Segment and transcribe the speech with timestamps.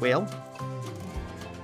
[0.00, 0.28] well,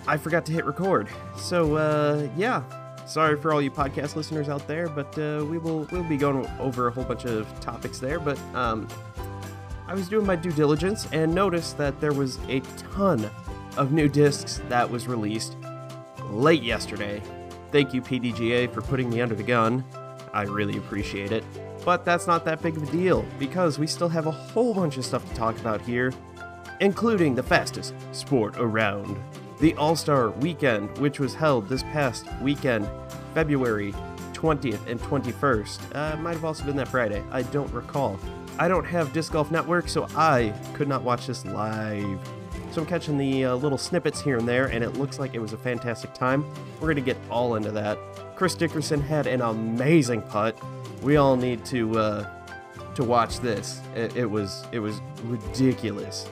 [0.07, 1.09] I forgot to hit record.
[1.37, 2.63] So, uh, yeah.
[3.07, 6.45] Sorry for all you podcast listeners out there, but uh, we will we'll be going
[6.59, 8.19] over a whole bunch of topics there.
[8.19, 8.89] But um,
[9.87, 12.61] I was doing my due diligence and noticed that there was a
[12.95, 13.31] ton
[13.77, 15.57] of new discs that was released
[16.31, 17.23] late yesterday.
[17.71, 19.85] Thank you, PDGA, for putting me under the gun.
[20.33, 21.45] I really appreciate it.
[21.85, 24.97] But that's not that big of a deal because we still have a whole bunch
[24.97, 26.13] of stuff to talk about here,
[26.81, 29.17] including the fastest sport around.
[29.59, 32.89] The All Star Weekend, which was held this past weekend,
[33.35, 33.95] February
[34.33, 35.97] 20th and 21st.
[35.97, 37.23] Uh, might have also been that Friday.
[37.31, 38.19] I don't recall.
[38.59, 42.19] I don't have Disc Golf Network, so I could not watch this live.
[42.73, 45.39] So I'm catching the uh, little snippets here and there, and it looks like it
[45.39, 46.45] was a fantastic time.
[46.75, 47.99] We're going to get all into that.
[48.37, 50.59] Chris Dickerson had an amazing putt.
[51.03, 52.31] We all need to uh,
[52.95, 53.81] to watch this.
[53.95, 56.29] It, it was it was ridiculous.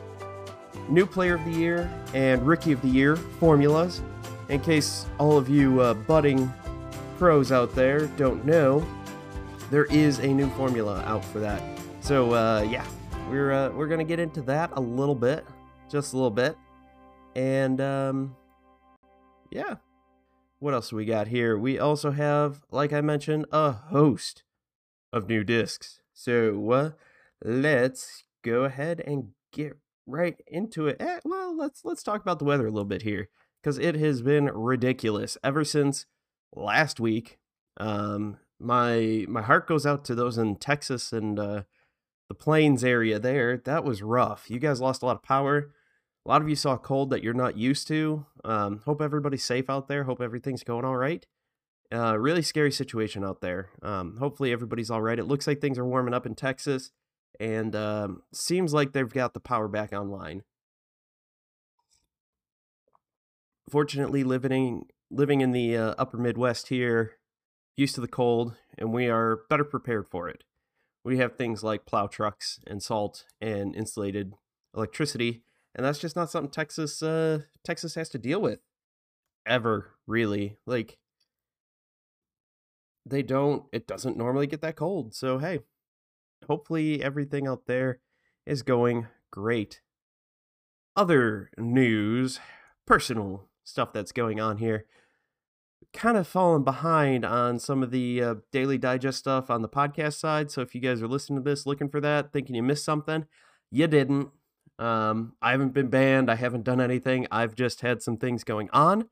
[0.88, 4.02] New Player of the Year and Rookie of the Year formulas.
[4.48, 6.52] In case all of you uh, budding
[7.18, 8.86] pros out there don't know,
[9.70, 11.62] there is a new formula out for that.
[12.00, 12.84] So uh, yeah,
[13.30, 15.46] we're uh, we're gonna get into that a little bit,
[15.90, 16.56] just a little bit,
[17.34, 18.36] and um,
[19.50, 19.76] yeah.
[20.60, 21.58] What else we got here?
[21.58, 24.44] We also have, like I mentioned, a host
[25.12, 26.00] of new discs.
[26.14, 26.90] So uh,
[27.42, 30.96] let's go ahead and get right into it.
[31.00, 33.28] Eh, well, let's let's talk about the weather a little bit here
[33.62, 36.06] because it has been ridiculous ever since
[36.54, 37.38] last week.
[37.78, 41.62] Um, my my heart goes out to those in Texas and uh,
[42.28, 43.56] the Plains area there.
[43.56, 44.50] That was rough.
[44.50, 45.70] You guys lost a lot of power.
[46.26, 48.24] A lot of you saw cold that you're not used to.
[48.44, 50.04] Um, hope everybody's safe out there.
[50.04, 51.26] Hope everything's going all right.
[51.92, 53.68] Uh, really scary situation out there.
[53.82, 55.18] Um, hopefully everybody's all right.
[55.18, 56.90] It looks like things are warming up in Texas
[57.40, 60.42] and um, seems like they've got the power back online.
[63.70, 67.12] Fortunately, living living in the uh, upper Midwest here,
[67.76, 70.44] used to the cold, and we are better prepared for it.
[71.04, 74.34] We have things like plow trucks and salt and insulated
[74.74, 75.42] electricity,
[75.74, 78.60] and that's just not something Texas uh, Texas has to deal with
[79.46, 80.58] ever really.
[80.66, 80.98] Like
[83.06, 83.64] they don't.
[83.72, 85.60] It doesn't normally get that cold, so hey,
[86.48, 88.00] hopefully everything out there
[88.46, 89.80] is going great.
[90.96, 92.40] Other news,
[92.86, 94.86] personal stuff that's going on here.
[95.92, 100.14] Kind of falling behind on some of the uh, daily digest stuff on the podcast
[100.14, 100.50] side.
[100.50, 103.26] So if you guys are listening to this looking for that, thinking you missed something,
[103.70, 104.30] you didn't.
[104.78, 106.30] Um, I haven't been banned.
[106.30, 107.28] I haven't done anything.
[107.30, 109.08] I've just had some things going on,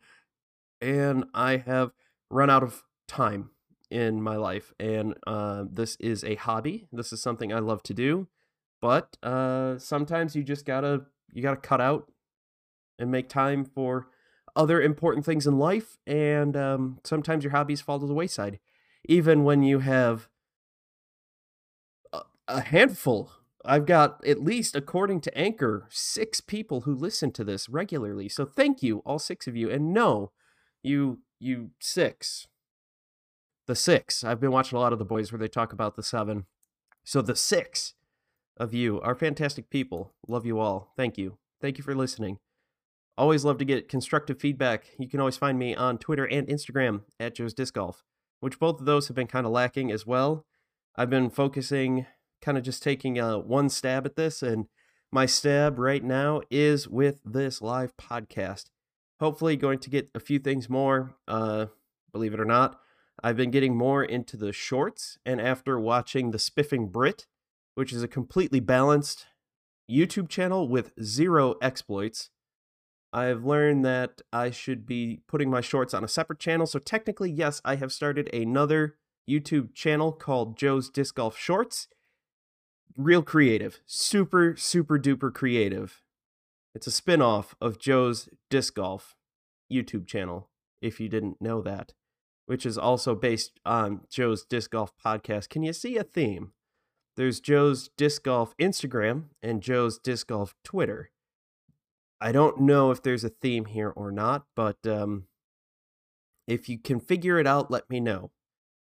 [0.81, 1.93] and I have
[2.31, 3.51] run out of time
[3.93, 6.89] in my life, and uh, this is a hobby.
[6.91, 8.27] This is something I love to do,
[8.81, 12.11] but uh, sometimes you just gotta you gotta cut out
[12.99, 14.09] and make time for
[14.57, 18.59] other important things in life, and um, sometimes your hobbies fall to the wayside,
[19.05, 20.29] even when you have
[22.13, 23.31] a, a handful.
[23.65, 28.29] I've got at least, according to Anchor, six people who listen to this regularly.
[28.29, 29.71] So thank you, all six of you.
[29.71, 30.33] And no,
[30.83, 32.49] you you six
[33.67, 34.25] the six.
[34.25, 36.47] I've been watching a lot of the boys where they talk about the seven.
[37.05, 37.95] So the six
[38.57, 40.13] of you are fantastic people.
[40.27, 40.93] Love you all.
[40.97, 41.39] Thank you.
[41.61, 42.39] Thank you for listening.
[43.17, 44.87] Always love to get constructive feedback.
[44.99, 48.03] You can always find me on Twitter and Instagram at Joe's Disc Golf,
[48.41, 50.47] which both of those have been kind of lacking as well.
[50.97, 52.07] I've been focusing,
[52.41, 54.67] kind of just taking a uh, one stab at this, and
[55.11, 58.67] my stab right now is with this live podcast.
[59.21, 61.15] Hopefully, going to get a few things more.
[61.29, 61.67] Uh,
[62.13, 62.81] believe it or not,
[63.23, 67.27] I've been getting more into the shorts, and after watching the Spiffing Brit,
[67.75, 69.27] which is a completely balanced
[69.91, 72.31] YouTube channel with zero exploits,
[73.13, 76.67] I've learned that I should be putting my shorts on a separate channel.
[76.67, 78.97] So technically, yes, I have started another
[79.29, 81.89] YouTube channel called Joe's Disc Golf Shorts.
[82.97, 86.03] Real creative, super, super duper creative.
[86.75, 89.17] It's a spin off of Joe's Disc Golf
[89.71, 90.51] YouTube channel,
[90.81, 91.93] if you didn't know that
[92.53, 95.49] which is also based on Joe's Disc Golf podcast.
[95.49, 96.53] Can you see a theme?
[97.17, 101.13] There's Joe's Disc Golf Instagram and Joe's Disc Golf Twitter.
[102.21, 105.29] I don't know if there's a theme here or not, but um,
[106.47, 108.33] if you can figure it out, let me know.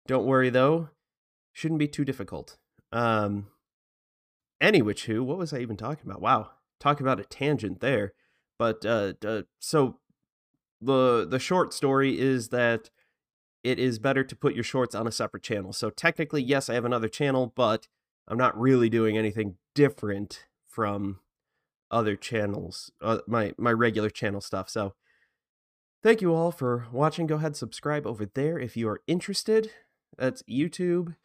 [0.05, 0.89] Don't worry though,
[1.51, 2.59] shouldn't be too difficult.
[2.91, 3.47] Um,
[4.61, 6.21] any which who, what was I even talking about?
[6.21, 8.13] Wow, talk about a tangent there.
[8.59, 9.97] But uh, uh, so
[10.79, 12.91] the the short story is that
[13.63, 15.73] it is better to put your shorts on a separate channel.
[15.73, 17.87] So technically, yes, I have another channel, but
[18.27, 21.19] I'm not really doing anything different from
[21.89, 24.69] other channels, uh, my my regular channel stuff.
[24.69, 24.93] So
[26.03, 27.27] thank you all for watching.
[27.27, 29.71] Go ahead subscribe over there if you are interested.
[30.17, 31.15] That's YouTube.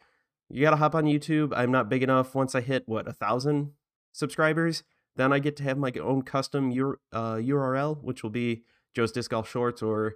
[0.49, 1.53] You gotta hop on YouTube.
[1.55, 2.35] I'm not big enough.
[2.35, 3.71] Once I hit what a thousand
[4.13, 4.83] subscribers,
[5.15, 8.63] then I get to have my own custom uh, URL, which will be
[8.95, 10.15] Joe's Disc Golf Shorts or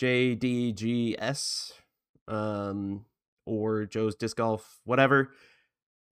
[0.00, 1.72] JDGS
[2.26, 3.04] um,
[3.44, 5.30] or Joe's Disc Golf, whatever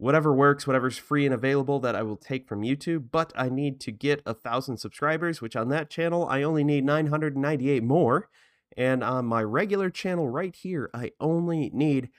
[0.00, 3.06] whatever works, whatever's free and available that I will take from YouTube.
[3.10, 6.84] But I need to get a thousand subscribers, which on that channel I only need
[6.84, 8.28] 998 more.
[8.76, 12.10] And on my regular channel right here, I only need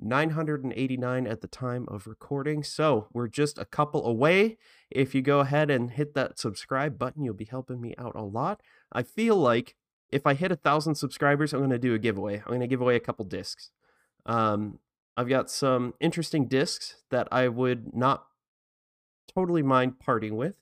[0.00, 2.64] 989 at the time of recording.
[2.64, 4.58] So we're just a couple away.
[4.90, 8.24] If you go ahead and hit that subscribe button, you'll be helping me out a
[8.24, 8.62] lot.
[8.92, 9.76] I feel like
[10.10, 12.38] if I hit a thousand subscribers, I'm going to do a giveaway.
[12.38, 13.70] I'm going to give away a couple discs.
[14.26, 14.78] Um,
[15.16, 18.24] I've got some interesting discs that I would not
[19.34, 20.54] totally mind parting with.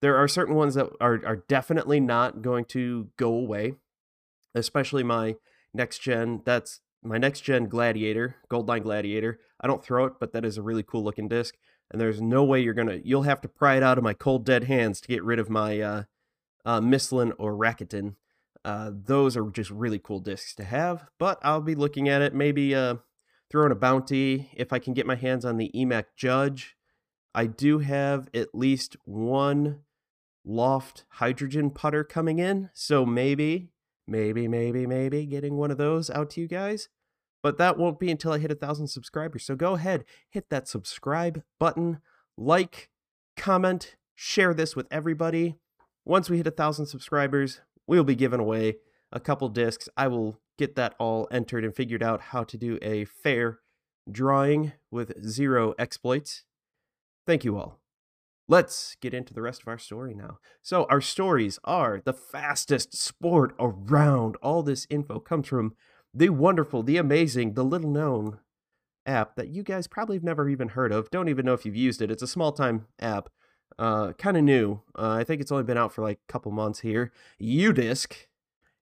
[0.00, 3.74] There are certain ones that are, are definitely not going to go away,
[4.54, 5.36] especially my
[5.74, 6.42] next gen.
[6.44, 9.40] That's my next gen Gladiator, Goldline Gladiator.
[9.60, 11.56] I don't throw it, but that is a really cool looking disc.
[11.90, 13.00] And there's no way you're gonna.
[13.02, 15.50] You'll have to pry it out of my cold dead hands to get rid of
[15.50, 16.02] my uh,
[16.64, 18.14] uh, Michelin or Rakuten.
[18.68, 21.06] Uh, those are just really cool discs to have.
[21.18, 22.34] But I'll be looking at it.
[22.34, 22.96] Maybe uh,
[23.50, 26.76] throwing a bounty if I can get my hands on the EMAC Judge.
[27.34, 29.84] I do have at least one
[30.44, 33.70] loft hydrogen putter coming in, so maybe,
[34.06, 36.90] maybe, maybe, maybe getting one of those out to you guys.
[37.42, 39.46] But that won't be until I hit a thousand subscribers.
[39.46, 42.00] So go ahead, hit that subscribe button,
[42.36, 42.90] like,
[43.34, 45.56] comment, share this with everybody.
[46.04, 48.76] Once we hit a thousand subscribers, we'll be giving away
[49.10, 49.88] a couple discs.
[49.96, 53.58] I will get that all entered and figured out how to do a fair
[54.10, 56.44] drawing with zero exploits.
[57.26, 57.80] Thank you all.
[58.46, 60.38] Let's get into the rest of our story now.
[60.62, 64.36] So, our stories are the fastest sport around.
[64.36, 65.74] All this info comes from
[66.14, 68.38] the wonderful, the amazing, the little known
[69.04, 71.10] app that you guys probably have never even heard of.
[71.10, 72.10] Don't even know if you've used it.
[72.10, 73.28] It's a small time app,
[73.78, 74.80] uh, kind of new.
[74.98, 77.12] Uh, I think it's only been out for like a couple months here.
[77.40, 78.26] UDisc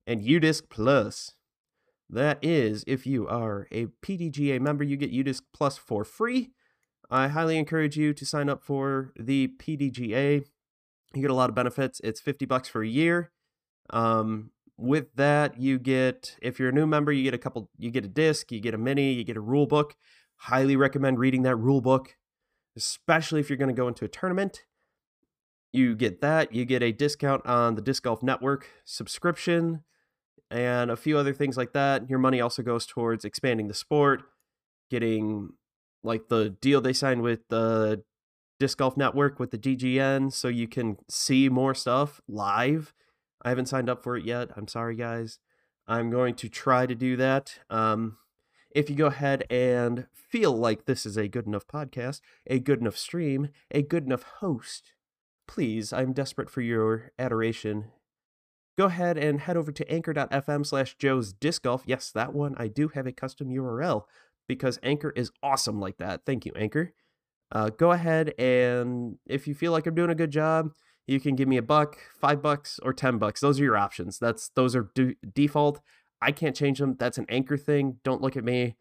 [0.06, 1.32] and UDisc Plus.
[2.08, 6.50] That is, if you are a PDGA member, you get UDisc Plus for free.
[7.10, 10.44] I highly encourage you to sign up for the PDGA.
[11.14, 12.00] You get a lot of benefits.
[12.02, 13.31] It's 50 bucks for a year.
[13.90, 17.90] Um, with that, you get if you're a new member, you get a couple you
[17.90, 19.96] get a disc, you get a mini, you get a rule book.
[20.37, 22.16] Highly recommend reading that rule book,
[22.76, 24.64] especially if you're going to go into a tournament.
[25.76, 29.82] You get that, you get a discount on the Disc Golf Network subscription
[30.50, 32.08] and a few other things like that.
[32.08, 34.23] Your money also goes towards expanding the sport,
[34.90, 35.50] getting
[36.02, 38.02] like the deal they signed with the
[38.58, 42.94] Disc Golf Network with the DGN so you can see more stuff live.
[43.43, 44.49] I haven't signed up for it yet.
[44.56, 45.38] I'm sorry, guys.
[45.87, 47.58] I'm going to try to do that.
[47.69, 48.17] Um,
[48.70, 52.81] if you go ahead and feel like this is a good enough podcast, a good
[52.81, 54.94] enough stream, a good enough host,
[55.46, 57.87] please, I'm desperate for your adoration.
[58.76, 61.82] Go ahead and head over to anchor.fm slash joe's disc golf.
[61.86, 64.05] Yes that one i do have a custom url
[64.48, 66.22] because anchor is awesome like that.
[66.26, 66.93] Thank you anchor.
[67.50, 70.72] Uh, go ahead and if you feel like i'm doing a good job
[71.06, 73.41] you can give me a buck five bucks or ten bucks.
[73.41, 74.19] Those are your options.
[74.19, 74.91] That's those are
[75.34, 75.81] default.
[76.20, 77.98] I can't change them that's an anchor thing.
[78.05, 78.76] Don't look at me.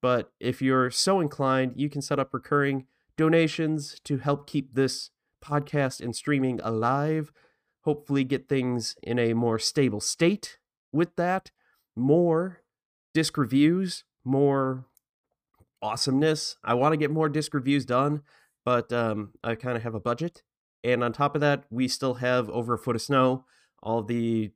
[0.00, 5.10] But if you're so inclined you can set up recurring donations to help keep this
[5.44, 7.30] podcast and streaming alive
[7.84, 10.58] hopefully get things in a more stable state
[10.92, 11.50] with that.
[11.94, 12.62] More
[13.12, 14.86] disc reviews, more
[15.80, 16.56] awesomeness.
[16.64, 18.22] I want to get more disc reviews done,
[18.64, 20.42] but um, I kind of have a budget.
[20.82, 23.44] And on top of that, we still have over a foot of snow.
[23.82, 24.50] All the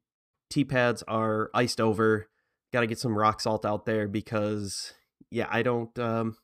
[0.51, 2.29] T pads are iced over.
[2.73, 4.95] Got to get some rock salt out there because,
[5.31, 5.97] yeah, I don't.
[5.99, 6.37] Um,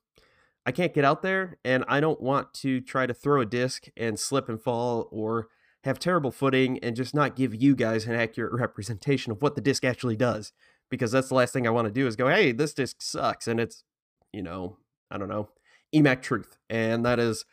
[0.66, 3.88] I can't get out there, and I don't want to try to throw a disc
[3.96, 5.48] and slip and fall or
[5.84, 9.60] have terrible footing, and just not give you guys an accurate representation of what the
[9.60, 10.52] disc actually does.
[10.90, 13.48] Because that's the last thing I want to do is go, hey, this disc sucks.
[13.48, 13.84] And it's,
[14.32, 14.78] you know,
[15.10, 15.48] I don't know,
[15.94, 16.56] EMAC Truth.
[16.70, 17.44] And that is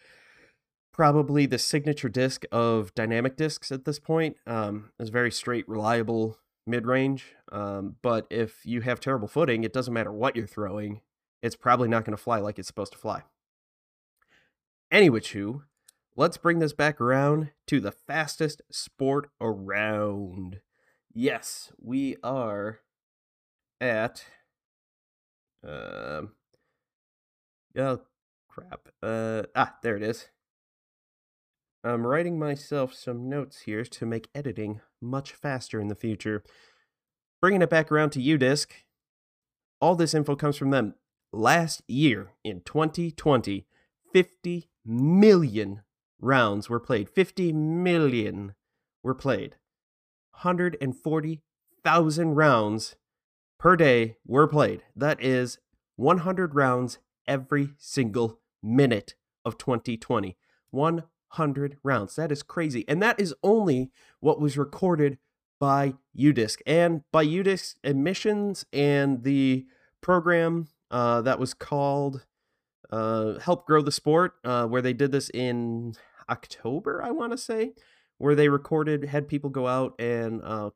[0.93, 4.35] probably the signature disc of dynamic discs at this point.
[4.45, 6.37] Um, it's very straight, reliable
[6.67, 7.35] mid range.
[7.51, 11.01] Um, but if you have terrible footing, it doesn't matter what you're throwing,
[11.41, 13.23] it's probably not going to fly like it's supposed to fly.
[14.91, 15.63] Any Anyway, who
[16.15, 20.59] let's bring this back around to the fastest sport around.
[21.13, 22.79] Yes, we are
[23.79, 24.25] at.
[25.65, 26.23] Uh,
[27.77, 28.01] oh,
[28.47, 28.89] crap.
[29.01, 30.27] Uh, ah, there it is.
[31.83, 36.43] I'm writing myself some notes here to make editing much faster in the future.
[37.41, 38.67] Bringing it back around to UDisc,
[39.79, 40.93] all this info comes from them.
[41.33, 43.65] Last year, in 2020,
[44.11, 45.81] 50 million
[46.19, 47.09] rounds were played.
[47.09, 48.53] 50 million
[49.01, 49.55] were played.
[50.31, 52.95] 140,000 rounds
[53.57, 54.83] per day were played.
[54.95, 55.59] That is
[55.95, 56.97] 100 rounds
[57.27, 60.37] every single minute of 2020.
[60.71, 62.15] 100 rounds.
[62.17, 62.83] That is crazy.
[62.89, 65.17] And that is only what was recorded
[65.59, 69.67] by UDisc and by UDisc admissions and the
[70.01, 72.25] program uh, that was called
[72.91, 75.93] uh, Help Grow the Sport, uh, where they did this in
[76.29, 77.73] October, I want to say,
[78.17, 80.71] where they recorded, had people go out and, uh,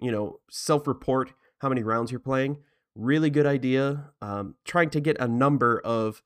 [0.00, 2.58] you know, self report how many rounds you're playing.
[2.94, 4.12] Really good idea.
[4.22, 6.22] Um, trying to get a number of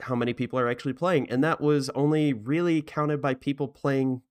[0.00, 1.30] how many people are actually playing.
[1.30, 4.22] And that was only really counted by people playing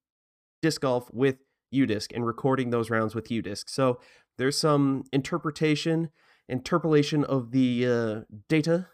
[0.61, 1.37] disc golf with
[1.73, 3.69] UDisc and recording those rounds with UDisc.
[3.69, 3.99] So
[4.37, 6.09] there's some interpretation,
[6.47, 8.87] interpolation of the uh, data.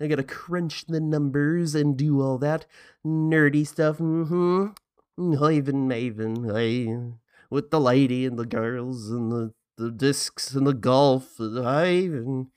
[0.00, 2.66] I gotta crunch the numbers and do all that
[3.04, 3.98] nerdy stuff.
[3.98, 4.68] Mm-hmm.
[5.16, 7.16] Maven, I,
[7.48, 11.36] with the lady and the girls and the, the discs and the golf.
[11.38, 12.50] Haven.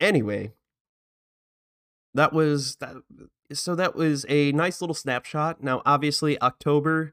[0.00, 0.52] Anyway,
[2.14, 2.96] that was that
[3.52, 7.12] so that was a nice little snapshot now obviously october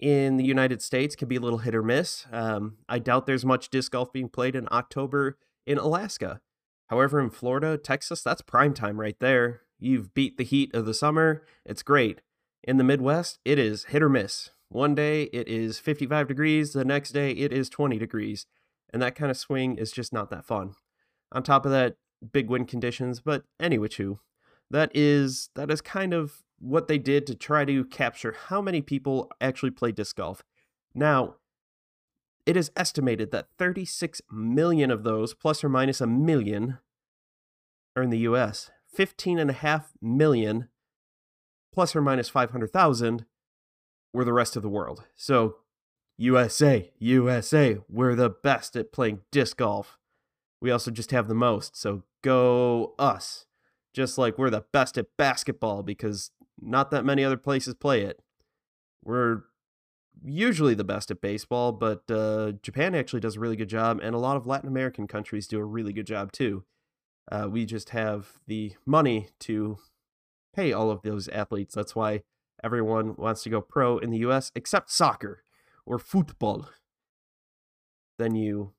[0.00, 3.44] in the united states can be a little hit or miss um, i doubt there's
[3.44, 5.36] much disc golf being played in october
[5.68, 6.40] in alaska.
[6.88, 9.62] However in florida texas that's prime time right there.
[9.78, 11.44] You've beat the heat of the summer.
[11.64, 12.20] It's great.
[12.64, 14.50] In the midwest it is hit or miss.
[14.68, 18.46] One day it is 55 degrees the next day it is 20 degrees.
[18.90, 20.74] And that kind of swing is just not that fun.
[21.30, 21.96] On top of that
[22.32, 24.18] big wind conditions but anyway too
[24.70, 28.80] that is that is kind of what they did to try to capture how many
[28.80, 30.42] people actually play disc golf.
[30.94, 31.36] Now,
[32.48, 36.78] it is estimated that 36 million of those, plus or minus a million,
[37.94, 38.70] are in the US.
[38.96, 40.68] 15.5 million,
[41.74, 43.26] plus or minus 500,000,
[44.14, 45.04] were the rest of the world.
[45.14, 45.56] So,
[46.16, 49.98] USA, USA, we're the best at playing disc golf.
[50.58, 53.44] We also just have the most, so go us
[53.92, 58.22] just like we're the best at basketball because not that many other places play it.
[59.04, 59.42] We're
[60.24, 64.14] usually the best at baseball, but uh, Japan actually does a really good job, and
[64.14, 66.64] a lot of Latin American countries do a really good job too.
[67.30, 69.78] Uh, we just have the money to
[70.54, 71.74] pay all of those athletes.
[71.74, 72.22] That's why
[72.64, 75.42] everyone wants to go pro in the US, except soccer
[75.84, 76.68] or football.
[78.18, 78.72] Then you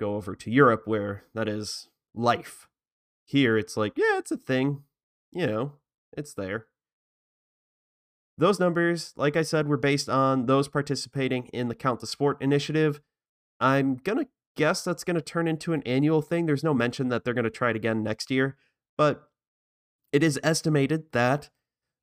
[0.00, 2.68] go over to Europe, where that is life.
[3.24, 4.84] Here, it's like, yeah, it's a thing.
[5.32, 5.72] You know,
[6.16, 6.66] it's there.
[8.38, 12.36] Those numbers, like I said, were based on those participating in the Count the Sport
[12.40, 13.00] initiative.
[13.60, 16.46] I'm going to guess that's going to turn into an annual thing.
[16.46, 18.56] There's no mention that they're going to try it again next year,
[18.98, 19.28] but
[20.12, 21.50] it is estimated that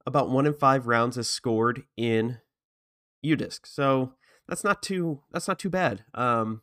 [0.05, 2.39] about one in five rounds is scored in
[3.25, 3.61] UDisc.
[3.65, 4.13] So
[4.47, 6.03] that's not too that's not too bad.
[6.13, 6.61] Um,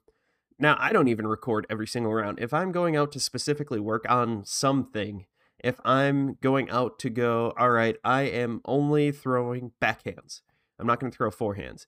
[0.58, 2.38] now, I don't even record every single round.
[2.38, 5.24] If I'm going out to specifically work on something,
[5.62, 10.40] if I'm going out to go, all right, I am only throwing backhands,
[10.78, 11.86] I'm not going to throw forehands.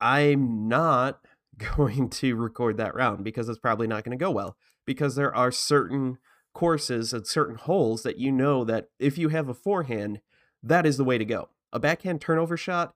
[0.00, 1.20] I'm not
[1.76, 5.34] going to record that round because it's probably not going to go well because there
[5.34, 6.18] are certain
[6.54, 10.20] courses and certain holes that you know that if you have a forehand,
[10.62, 11.50] that is the way to go.
[11.72, 12.94] A backhand turnover shot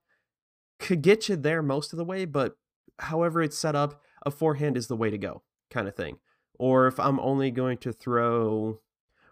[0.78, 2.56] could get you there most of the way, but
[2.98, 6.18] however it's set up, a forehand is the way to go, kind of thing.
[6.58, 8.80] Or if I'm only going to throw,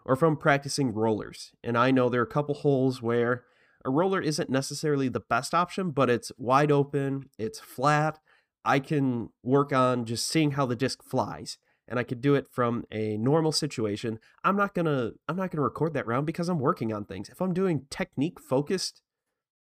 [0.05, 3.43] or from practicing rollers, and I know there are a couple holes where
[3.83, 8.19] a roller isn't necessarily the best option, but it's wide open, it's flat.
[8.63, 12.47] I can work on just seeing how the disc flies and I could do it
[12.47, 14.19] from a normal situation.
[14.43, 17.05] I'm not going to I'm not going to record that round because I'm working on
[17.05, 17.27] things.
[17.27, 19.01] If I'm doing technique focused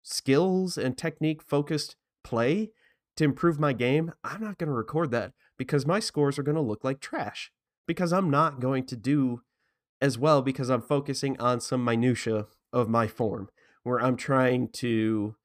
[0.02, 2.72] skills and technique focused play,
[3.16, 6.56] to improve my game, I'm not going to record that because my scores are going
[6.56, 7.52] to look like trash
[7.86, 9.42] because I'm not going to do
[10.02, 13.48] as well because I'm focusing on some minutia of my form
[13.84, 15.36] where I'm trying to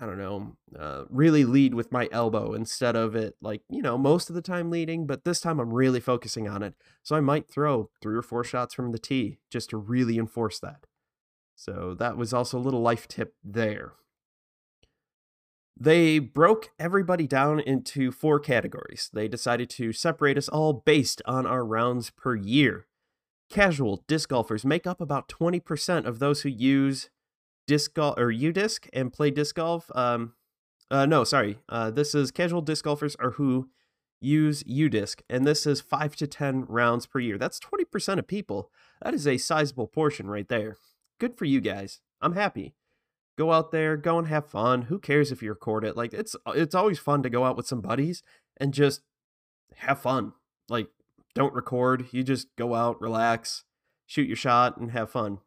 [0.00, 3.96] I don't know, uh, really lead with my elbow instead of it like, you know,
[3.96, 6.74] most of the time leading, but this time I'm really focusing on it.
[7.04, 10.58] So I might throw three or four shots from the tee just to really enforce
[10.58, 10.86] that.
[11.54, 13.92] So that was also a little life tip there.
[15.78, 19.08] They broke everybody down into four categories.
[19.12, 22.86] They decided to separate us all based on our rounds per year.
[23.52, 27.10] Casual disc golfers make up about 20% of those who use
[27.66, 29.90] disc golf or UDisc and play disc golf.
[29.94, 30.32] Um,
[30.90, 31.58] uh, no, sorry.
[31.68, 33.68] Uh, this is casual disc golfers are who
[34.22, 37.36] use UDisc, and this is five to 10 rounds per year.
[37.36, 38.70] That's 20% of people.
[39.02, 40.78] That is a sizable portion right there.
[41.20, 42.00] Good for you guys.
[42.22, 42.72] I'm happy.
[43.36, 44.82] Go out there, go and have fun.
[44.82, 45.94] Who cares if you record it?
[45.94, 48.22] Like it's it's always fun to go out with some buddies
[48.56, 49.02] and just
[49.76, 50.32] have fun.
[50.70, 50.88] Like
[51.34, 53.64] don't record, you just go out, relax,
[54.06, 55.38] shoot your shot and have fun.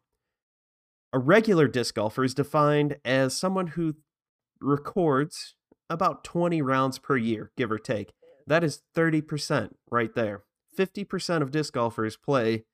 [1.12, 3.94] A regular disc golfer is defined as someone who
[4.60, 5.54] records
[5.88, 8.10] about 20 rounds per year, give or take.
[8.46, 10.42] That is 30% right there.
[10.76, 12.64] 50% of disc golfers play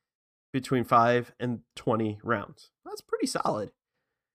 [0.52, 2.70] between 5 and 20 rounds.
[2.84, 3.70] That's pretty solid.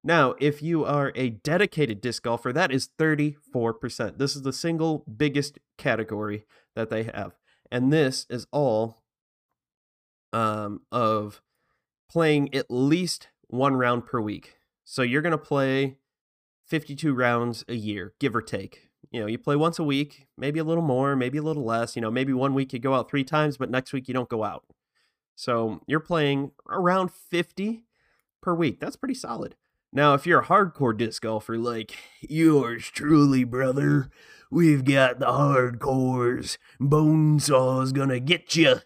[0.04, 4.18] Now, if you are a dedicated disc golfer, that is 34%.
[4.18, 7.34] This is the single biggest category that they have.
[7.72, 9.04] And this is all
[10.34, 11.42] um, of
[12.10, 14.56] playing at least one round per week.
[14.84, 15.98] So you're going to play
[16.66, 18.90] 52 rounds a year, give or take.
[19.12, 21.96] You know, you play once a week, maybe a little more, maybe a little less.
[21.96, 24.30] You know, maybe one week you go out three times, but next week you don't
[24.30, 24.66] go out.
[25.36, 27.86] So you're playing around 50
[28.42, 28.80] per week.
[28.80, 29.56] That's pretty solid.
[29.94, 34.10] Now, if you're a hardcore disc golfer like yours truly, brother,
[34.52, 36.58] we've got the hardcores.
[36.80, 38.78] Bonesaw's gonna get you.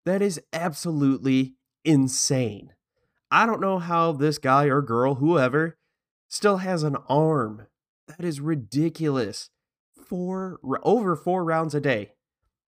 [0.05, 1.53] That is absolutely
[1.85, 2.73] insane.
[3.29, 5.77] I don't know how this guy or girl, whoever,
[6.29, 7.67] still has an arm.
[8.07, 9.49] That is ridiculous.
[10.07, 12.13] Four over 4 rounds a day.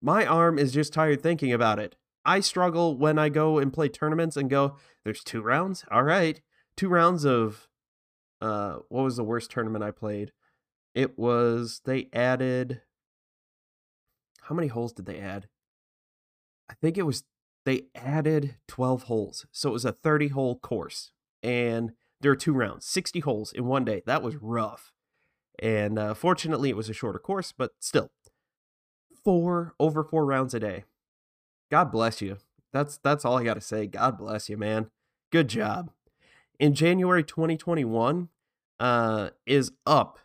[0.00, 1.96] My arm is just tired thinking about it.
[2.24, 5.84] I struggle when I go and play tournaments and go, there's two rounds?
[5.90, 6.40] All right.
[6.76, 7.68] Two rounds of
[8.40, 10.32] uh what was the worst tournament I played?
[10.94, 12.82] It was they added
[14.42, 15.48] how many holes did they add?
[16.70, 17.24] I think it was
[17.64, 19.46] they added 12 holes.
[19.50, 21.10] So it was a 30 hole course
[21.42, 24.02] and there were two rounds, 60 holes in one day.
[24.06, 24.92] That was rough.
[25.60, 28.10] And uh, fortunately it was a shorter course, but still.
[29.24, 30.84] Four over 4 rounds a day.
[31.70, 32.38] God bless you.
[32.72, 33.86] That's that's all I got to say.
[33.86, 34.90] God bless you, man.
[35.32, 35.90] Good job.
[36.60, 38.28] In January 2021
[38.78, 40.18] uh is up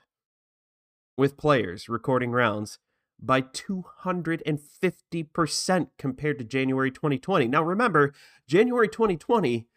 [1.17, 2.79] with players recording rounds
[3.21, 7.47] by 250% compared to January 2020.
[7.47, 8.11] Now, remember,
[8.47, 9.67] January 2020,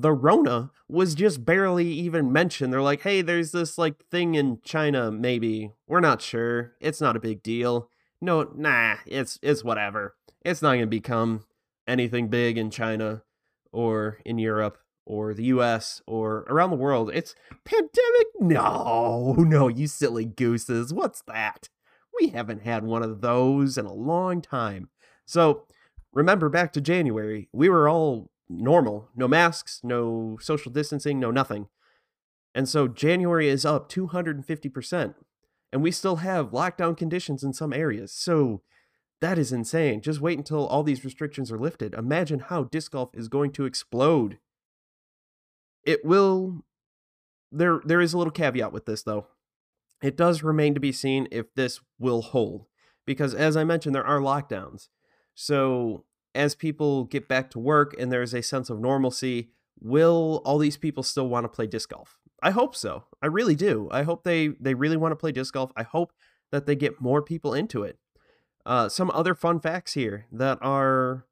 [0.00, 2.72] the Rona was just barely even mentioned.
[2.72, 5.72] They're like, hey, there's this like thing in China, maybe.
[5.86, 6.72] We're not sure.
[6.80, 7.90] It's not a big deal.
[8.20, 10.14] No, nah, it's it's whatever.
[10.44, 11.44] It's not gonna become
[11.86, 13.22] anything big in China
[13.72, 17.10] or in Europe or the US or around the world.
[17.12, 18.26] It's pandemic.
[18.40, 20.92] No, no, you silly gooses.
[20.92, 21.68] What's that?
[22.20, 24.88] We haven't had one of those in a long time.
[25.26, 25.66] So
[26.12, 29.08] remember back to January, we were all normal.
[29.14, 31.68] No masks, no social distancing, no nothing.
[32.54, 35.14] And so January is up 250%.
[35.72, 38.12] And we still have lockdown conditions in some areas.
[38.12, 38.62] So
[39.20, 40.02] that is insane.
[40.02, 41.94] Just wait until all these restrictions are lifted.
[41.94, 44.38] Imagine how disc golf is going to explode
[45.84, 46.64] it will
[47.52, 49.26] there there is a little caveat with this though.
[50.02, 52.66] It does remain to be seen if this will hold
[53.06, 54.88] because as I mentioned there are lockdowns.
[55.34, 56.04] So
[56.34, 60.76] as people get back to work and there's a sense of normalcy, will all these
[60.76, 62.18] people still want to play disc golf?
[62.42, 63.04] I hope so.
[63.22, 63.88] I really do.
[63.90, 65.72] I hope they they really want to play disc golf.
[65.76, 66.12] I hope
[66.52, 67.98] that they get more people into it.
[68.66, 71.26] Uh, some other fun facts here that are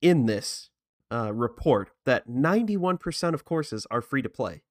[0.00, 0.70] in this
[1.12, 4.62] uh, report that 91% of courses are free to play,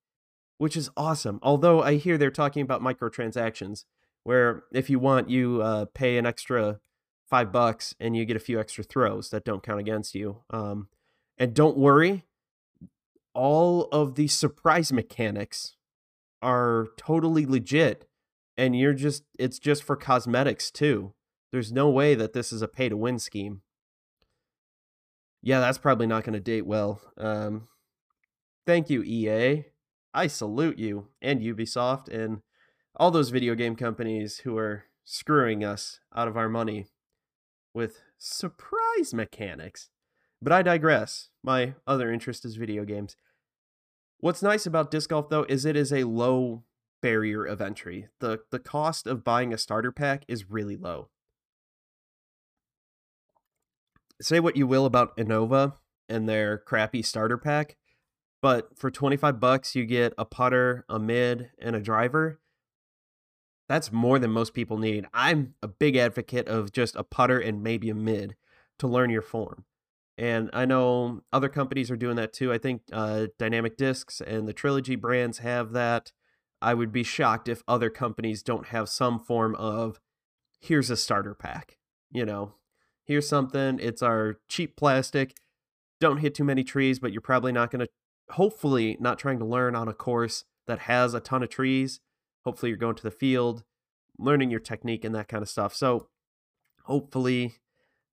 [0.57, 1.39] which is awesome.
[1.41, 3.85] Although I hear they're talking about microtransactions,
[4.23, 6.79] where if you want, you uh, pay an extra
[7.29, 10.37] five bucks and you get a few extra throws that don't count against you.
[10.49, 10.87] Um,
[11.37, 12.25] and don't worry,
[13.33, 15.75] all of the surprise mechanics
[16.41, 18.07] are totally legit
[18.57, 21.13] and you're just it's just for cosmetics too.
[21.51, 23.61] There's no way that this is a pay to win scheme.
[25.41, 26.99] Yeah, that's probably not going to date well.
[27.17, 27.69] Um,
[28.65, 29.65] thank you EA.
[30.13, 32.41] I salute you and Ubisoft and
[32.95, 36.87] all those video game companies who are screwing us out of our money
[37.79, 39.89] with surprise mechanics.
[40.41, 41.29] But I digress.
[41.41, 43.15] My other interest is video games.
[44.19, 46.65] What's nice about disc golf though is it is a low
[47.01, 48.09] barrier of entry.
[48.19, 51.07] The the cost of buying a starter pack is really low.
[54.21, 55.75] Say what you will about Innova
[56.09, 57.77] and their crappy starter pack,
[58.41, 62.41] but for 25 bucks you get a putter, a mid, and a driver.
[63.69, 65.05] That's more than most people need.
[65.13, 68.35] I'm a big advocate of just a putter and maybe a mid
[68.79, 69.63] to learn your form.
[70.17, 72.51] And I know other companies are doing that too.
[72.51, 76.11] I think uh, Dynamic Discs and the Trilogy brands have that.
[76.61, 80.01] I would be shocked if other companies don't have some form of
[80.59, 81.77] here's a starter pack.
[82.11, 82.55] You know,
[83.05, 83.79] here's something.
[83.79, 85.35] It's our cheap plastic.
[86.01, 87.87] Don't hit too many trees, but you're probably not going to,
[88.31, 92.01] hopefully, not trying to learn on a course that has a ton of trees.
[92.45, 93.63] Hopefully, you're going to the field,
[94.17, 95.73] learning your technique and that kind of stuff.
[95.73, 96.07] So,
[96.83, 97.55] hopefully,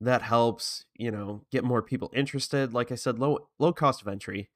[0.00, 2.74] that helps you know get more people interested.
[2.74, 4.50] Like i said low low cost of entry.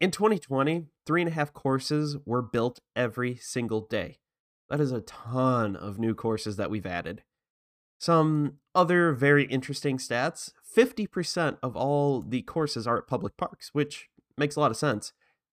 [0.00, 4.18] In 2020 three and a half courses were built every single day.
[4.68, 7.22] That is a ton of new courses that we've added.
[7.98, 14.08] Some other very interesting stats 50% of all the courses are at public parks which
[14.36, 15.12] makes a lot of sense.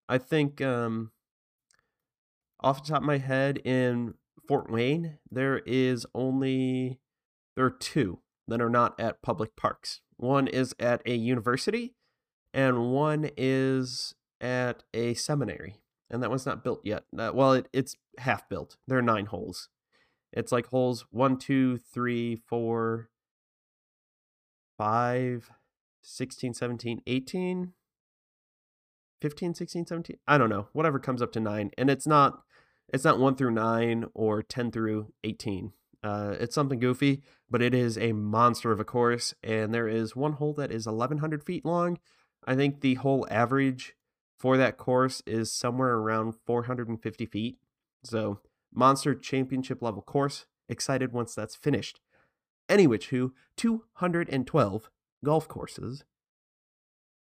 [0.09, 1.11] I think um
[2.59, 4.13] off the top of my head in
[4.47, 6.99] fort wayne there is only
[7.55, 10.01] there are two that are not at public parks.
[10.15, 11.95] One is at a university,
[12.53, 17.03] and one is at a seminary, and that one's not built yet.
[17.11, 18.77] Well, it, it's half built.
[18.87, 19.69] There are nine holes.
[20.31, 23.09] It's like holes one, two, three, four,
[24.77, 25.51] five,
[26.01, 27.73] 16, 17, 18,
[29.19, 30.17] 15, 16, 17.
[30.27, 30.67] I don't know.
[30.73, 31.71] Whatever comes up to nine.
[31.77, 32.43] And it's not
[32.93, 35.73] it's not one through nine or 10 through 18.
[36.03, 40.15] Uh, it's something goofy, but it is a monster of a course, and there is
[40.15, 41.97] one hole that is 1,100 feet long.
[42.45, 43.95] I think the whole average
[44.37, 47.57] for that course is somewhere around 450 feet.
[48.03, 48.39] So,
[48.73, 50.45] monster championship level course.
[50.69, 51.99] Excited once that's finished.
[52.69, 54.89] Anyway, who 212
[55.23, 56.03] golf courses.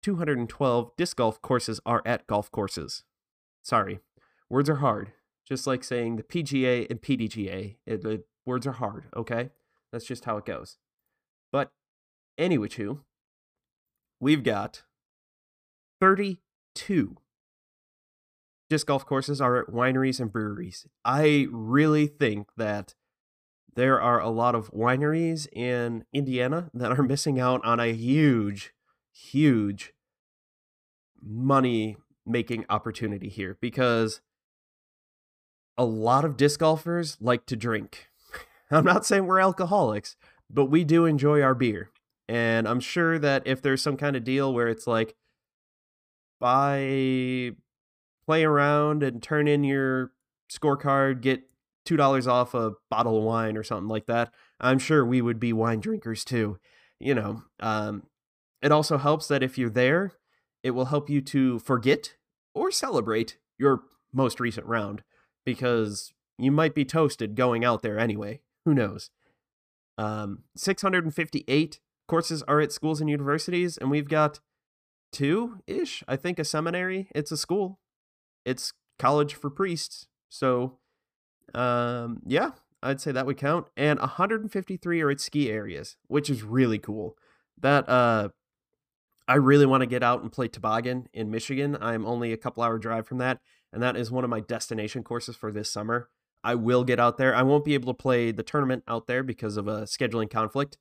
[0.04, 3.04] 212 disc golf courses are at golf courses.
[3.62, 4.00] Sorry,
[4.50, 5.14] words are hard.
[5.48, 7.78] Just like saying the PGA and PDGA.
[7.86, 9.50] It, Words are hard, okay?
[9.92, 10.78] That's just how it goes.
[11.52, 11.72] But
[12.38, 13.02] anyway, too,
[14.22, 14.84] we've got
[16.00, 17.18] 32
[18.70, 20.88] disc golf courses are at wineries and breweries.
[21.04, 22.96] I really think that
[23.76, 28.74] there are a lot of wineries in Indiana that are missing out on a huge,
[29.12, 29.94] huge
[31.22, 34.22] money making opportunity here because
[35.78, 38.08] a lot of disc golfers like to drink.
[38.72, 40.16] I'm not saying we're alcoholics,
[40.50, 41.92] but we do enjoy our beer.
[42.28, 45.16] And I'm sure that if there's some kind of deal where it's like,
[46.40, 47.52] buy,
[48.26, 50.12] play around and turn in your
[50.52, 51.44] scorecard, get
[51.88, 55.54] $2 off a bottle of wine or something like that, I'm sure we would be
[55.54, 56.58] wine drinkers too.
[57.00, 58.04] You know, um,
[58.62, 60.14] it also helps that if you're there,
[60.64, 62.16] it will help you to forget
[62.54, 65.04] or celebrate your most recent round
[65.48, 68.42] because you might be toasted going out there anyway.
[68.66, 69.12] Who knows?
[69.98, 74.42] Um, 658 courses are at schools and universities, and we've got
[75.14, 76.04] two ish.
[76.06, 77.08] I think a seminary.
[77.16, 77.80] It's a school.
[78.44, 80.08] It's college for priests.
[80.28, 80.80] So,
[81.56, 82.52] um, yeah,
[82.84, 83.68] I'd say that would count.
[83.78, 87.16] And 153 are at ski areas, which is really cool.
[87.58, 88.30] That uh,
[89.30, 91.78] I really want to get out and play toboggan in Michigan.
[91.80, 93.40] I'm only a couple hour drive from that,
[93.78, 96.10] and that is one of my destination courses for this summer.
[96.44, 97.36] I will get out there.
[97.36, 100.80] I won't be able to play the tournament out there because of a scheduling conflict.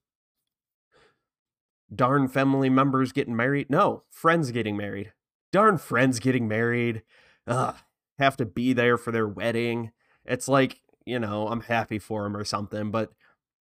[1.95, 3.69] Darn family members getting married.
[3.69, 5.13] No, friends getting married.
[5.53, 7.03] Darn friends getting married.
[7.47, 7.75] Ugh,
[8.19, 9.93] have to be there for their wedding.
[10.25, 13.13] It's like, you know, I'm happy for them or something, but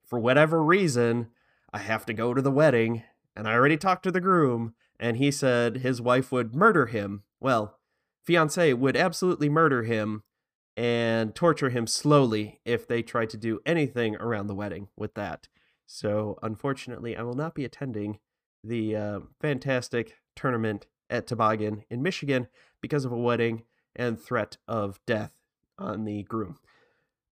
[0.05, 1.27] for whatever reason,
[1.73, 3.03] I have to go to the wedding.
[3.35, 7.23] And I already talked to the groom, and he said his wife would murder him.
[7.41, 7.79] Well,
[8.25, 10.23] fiance would absolutely murder him
[10.77, 15.47] and torture him slowly if they tried to do anything around the wedding with that.
[15.85, 18.19] So, unfortunately, I will not be attending
[18.63, 22.47] the uh, fantastic tournament at Toboggan in Michigan
[22.81, 23.63] because of a wedding
[23.95, 25.33] and threat of death
[25.77, 26.57] on the groom.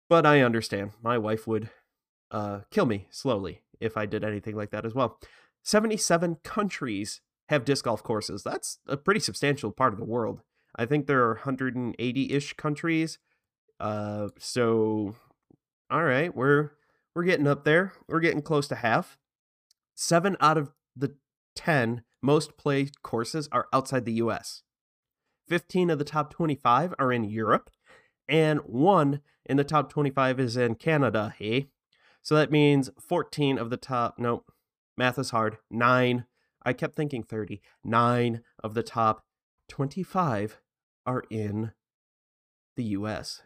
[0.09, 0.91] But I understand.
[1.01, 1.69] My wife would
[2.29, 5.17] uh, kill me slowly if I did anything like that as well.
[5.63, 8.43] 77 countries have disc golf courses.
[8.43, 10.41] That's a pretty substantial part of the world.
[10.75, 13.19] I think there are 180 ish countries.
[13.79, 15.15] Uh, so,
[15.89, 16.71] all right, we're
[17.15, 17.93] we're getting up there.
[18.07, 19.17] We're getting close to half.
[19.95, 21.15] Seven out of the
[21.55, 24.63] 10 most played courses are outside the US.
[25.47, 27.69] 15 of the top 25 are in Europe,
[28.27, 31.67] and one in the top 25 is in Canada, hey?
[32.21, 34.51] So that means 14 of the top, nope,
[34.97, 36.25] math is hard, nine.
[36.63, 37.59] I kept thinking 30.
[37.83, 39.25] Nine of the top
[39.71, 40.59] 25
[41.05, 41.71] are in
[42.75, 43.41] the US.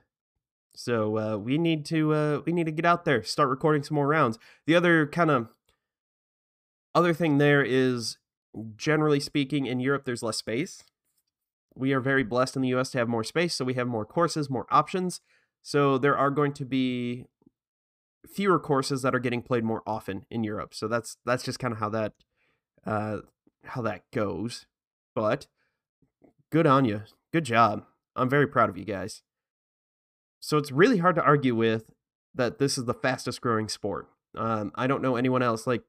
[0.75, 3.93] So uh, we need to uh, we need to get out there, start recording some
[3.93, 4.39] more rounds.
[4.65, 5.49] The other kind of
[6.95, 8.17] other thing there is,
[8.75, 10.83] generally speaking, in Europe there's less space.
[11.75, 12.89] We are very blessed in the U.S.
[12.91, 15.21] to have more space, so we have more courses, more options.
[15.61, 17.25] So there are going to be
[18.27, 20.73] fewer courses that are getting played more often in Europe.
[20.73, 22.13] So that's that's just kind of how that
[22.83, 23.17] uh,
[23.63, 24.65] how that goes.
[25.13, 25.45] But
[26.51, 27.85] good on you, good job.
[28.15, 29.21] I'm very proud of you guys.
[30.39, 31.91] So it's really hard to argue with
[32.33, 34.09] that this is the fastest growing sport.
[34.37, 35.81] Um, I don't know anyone else like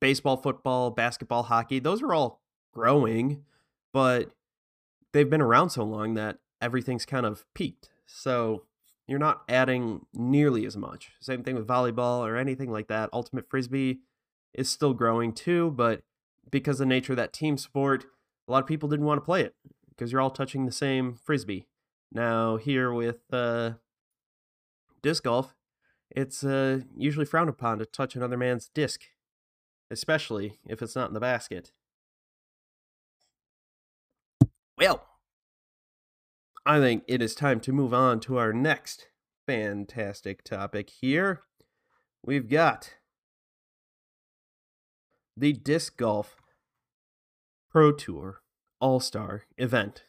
[0.00, 1.78] baseball, football, basketball, hockey.
[1.78, 2.42] Those are all
[2.74, 3.44] growing,
[3.92, 4.30] but
[5.12, 7.90] they've been around so long that everything's kind of peaked.
[8.06, 8.64] So
[9.06, 11.12] you're not adding nearly as much.
[11.20, 13.10] Same thing with volleyball or anything like that.
[13.12, 14.00] Ultimate frisbee
[14.54, 16.02] is still growing too, but
[16.50, 18.04] because of the nature of that team sport,
[18.48, 19.54] a lot of people didn't want to play it
[19.90, 21.66] because you're all touching the same frisbee.
[22.10, 23.72] Now here with uh,
[25.02, 25.54] disc golf,
[26.10, 29.02] it's uh, usually frowned upon to touch another man's disc,
[29.90, 31.72] especially if it's not in the basket.
[34.78, 35.04] Well,
[36.64, 39.08] I think it is time to move on to our next
[39.46, 41.42] fantastic topic here.
[42.24, 42.94] We've got
[45.36, 46.36] the Disc Golf
[47.70, 48.40] Pro Tour
[48.80, 50.04] All Star event.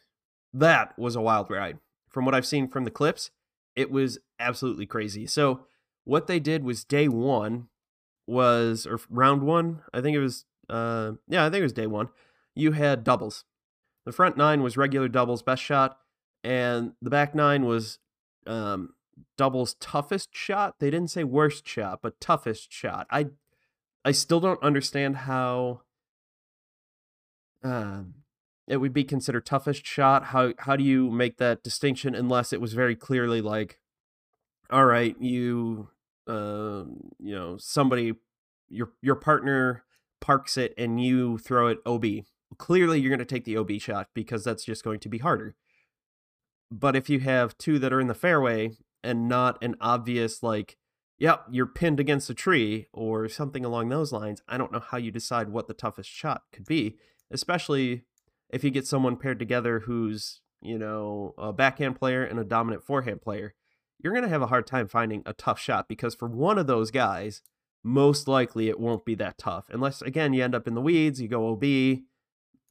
[0.52, 1.78] That was a wild ride
[2.10, 3.30] from what I've seen from the clips,
[3.74, 5.26] it was absolutely crazy.
[5.26, 5.60] So
[6.04, 7.68] what they did was day one
[8.26, 11.86] was or round one, I think it was uh yeah, I think it was day
[11.86, 12.08] one.
[12.54, 13.44] You had doubles.
[14.04, 15.98] The front nine was regular doubles best shot,
[16.42, 17.98] and the back nine was
[18.46, 18.94] um
[19.38, 20.76] doubles toughest shot.
[20.80, 23.06] They didn't say worst shot, but toughest shot.
[23.10, 23.28] I
[24.04, 25.82] I still don't understand how
[27.62, 28.14] um
[28.66, 30.26] it would be considered toughest shot?
[30.26, 33.80] How how do you make that distinction unless it was very clearly like,
[34.70, 35.88] all right, you
[36.28, 36.84] uh,
[37.18, 38.14] you know somebody
[38.68, 39.82] your your partner
[40.20, 42.04] parks it and you throw it OB.
[42.58, 45.56] Clearly, you're going to take the OB shot because that's just going to be harder.
[46.70, 50.76] But if you have two that are in the fairway and not an obvious like,
[51.18, 54.98] yep, you're pinned against a tree or something along those lines, I don't know how
[54.98, 56.96] you decide what the toughest shot could be,
[57.30, 58.04] especially
[58.50, 62.82] if you get someone paired together who's, you know, a backhand player and a dominant
[62.82, 63.54] forehand player,
[64.02, 66.66] you're going to have a hard time finding a tough shot because for one of
[66.66, 67.42] those guys,
[67.82, 69.66] most likely it won't be that tough.
[69.70, 72.00] Unless, again, you end up in the weeds, you go OB,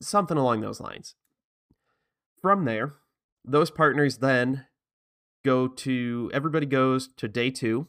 [0.02, 1.16] something along those lines.
[2.42, 2.94] From there,
[3.44, 4.66] those partners then
[5.44, 7.88] go to, everybody goes to day two,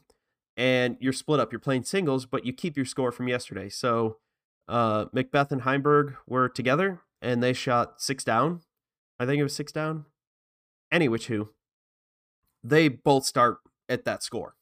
[0.56, 1.52] and you're split up.
[1.52, 3.68] You're playing singles, but you keep your score from yesterday.
[3.68, 4.18] So
[4.70, 8.60] uh, McBeth and Heimburg were together and they shot six down.
[9.18, 10.06] I think it was six down.
[10.90, 11.50] Any which who,
[12.64, 14.54] they both start at that score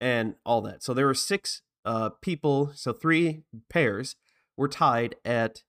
[0.00, 0.82] and all that.
[0.82, 4.16] So there were six uh, people, so three pairs
[4.56, 5.62] were tied at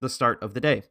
[0.00, 0.82] the start of the day.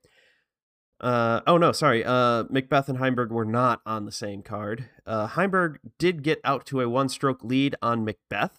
[0.99, 2.03] Uh, oh no, sorry.
[2.03, 4.89] Uh, McBeth and Heimburg were not on the same card.
[5.05, 8.51] Uh, Heimburg did get out to a one-stroke lead on McBeth,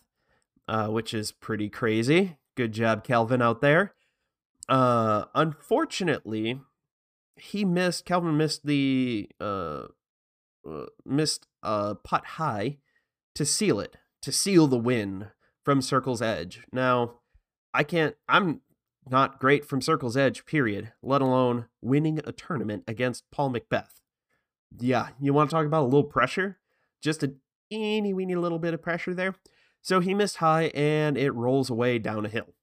[0.66, 2.38] uh, which is pretty crazy.
[2.60, 3.94] Good job, Calvin, out there.
[4.68, 6.60] Uh, unfortunately,
[7.34, 8.04] he missed.
[8.04, 9.84] Calvin missed the uh,
[10.68, 12.76] uh missed uh putt high
[13.34, 15.28] to seal it to seal the win
[15.64, 16.60] from Circle's Edge.
[16.70, 17.20] Now,
[17.72, 18.14] I can't.
[18.28, 18.60] I'm
[19.08, 20.44] not great from Circle's Edge.
[20.44, 20.92] Period.
[21.02, 24.02] Let alone winning a tournament against Paul McBeth.
[24.78, 26.58] Yeah, you want to talk about a little pressure?
[27.00, 27.32] Just a
[27.70, 29.34] teeny weeny little bit of pressure there.
[29.82, 32.54] So he missed high and it rolls away down a hill.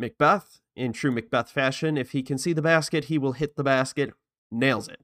[0.00, 3.64] McBeth, in true McBeth fashion, if he can see the basket, he will hit the
[3.64, 4.12] basket,
[4.50, 5.00] nails it.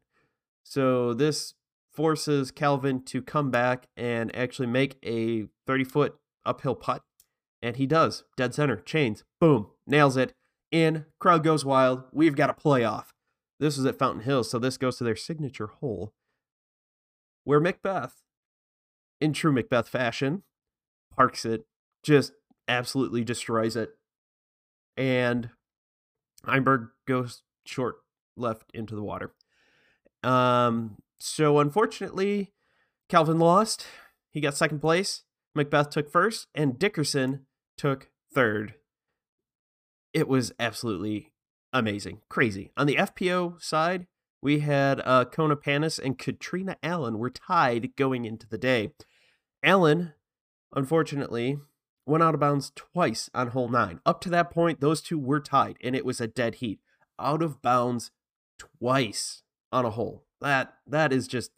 [0.62, 1.54] So this
[1.90, 7.02] forces Calvin to come back and actually make a 30 foot uphill putt
[7.62, 8.24] And he does.
[8.36, 8.76] Dead center.
[8.76, 9.24] Chains.
[9.40, 9.68] Boom.
[9.86, 10.32] Nails it.
[10.70, 11.06] In.
[11.18, 12.04] Crowd goes wild.
[12.12, 13.06] We've got a playoff.
[13.60, 16.12] This is at Fountain Hills, so this goes to their signature hole.
[17.44, 18.12] Where McBeth,
[19.20, 20.42] in true McBeth fashion,
[21.16, 21.64] parks it,
[22.02, 22.32] just
[22.68, 23.90] absolutely destroys it.
[24.96, 25.50] And
[26.44, 27.96] Heimburg goes short
[28.36, 29.32] left into the water.
[30.22, 32.52] Um, so unfortunately,
[33.08, 33.86] Calvin lost.
[34.30, 35.22] He got second place.
[35.56, 37.46] McBeth took first, and Dickerson
[37.76, 38.74] took third.
[40.14, 41.32] It was absolutely
[41.72, 42.70] amazing, crazy.
[42.76, 44.06] On the FPO side,
[44.42, 48.92] we had uh, Kona Panis and Catrina Allen were tied going into the day.
[49.62, 50.14] Allen,
[50.74, 51.58] unfortunately,
[52.06, 54.00] went out of bounds twice on hole nine.
[54.04, 56.80] Up to that point, those two were tied, and it was a dead heat.
[57.18, 58.10] Out of bounds
[58.58, 60.24] twice on a hole.
[60.40, 61.50] That that is just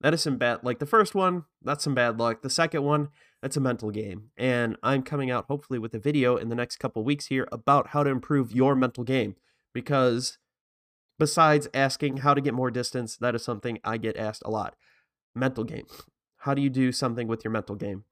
[0.00, 2.42] that is some bad like the first one, that's some bad luck.
[2.42, 3.08] The second one,
[3.42, 4.30] that's a mental game.
[4.36, 7.88] And I'm coming out hopefully with a video in the next couple weeks here about
[7.88, 9.36] how to improve your mental game
[9.72, 10.38] because
[11.18, 14.76] besides asking how to get more distance, that is something I get asked a lot.
[15.34, 15.86] Mental game.
[16.44, 18.04] How do you do something with your mental game?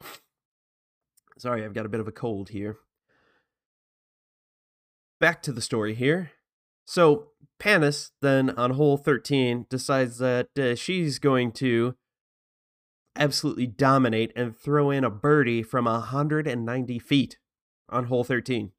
[1.36, 2.78] Sorry, I've got a bit of a cold here.
[5.20, 6.30] Back to the story here.
[6.86, 11.94] So, Panis then on hole 13 decides that uh, she's going to
[13.16, 17.38] absolutely dominate and throw in a birdie from 190 feet
[17.90, 18.72] on hole 13.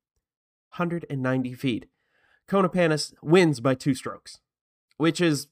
[0.77, 1.85] 190 feet.
[2.47, 4.39] Kona Panis wins by two strokes,
[4.97, 5.45] which is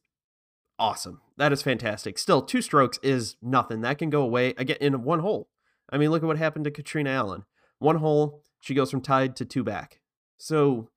[0.81, 1.21] awesome.
[1.37, 2.17] That is fantastic.
[2.17, 3.81] Still, two strokes is nothing.
[3.81, 5.47] That can go away again in one hole.
[5.91, 7.45] I mean, look at what happened to Catrina Allen.
[7.77, 9.99] One hole, she goes from tied to two back.
[10.37, 10.89] So,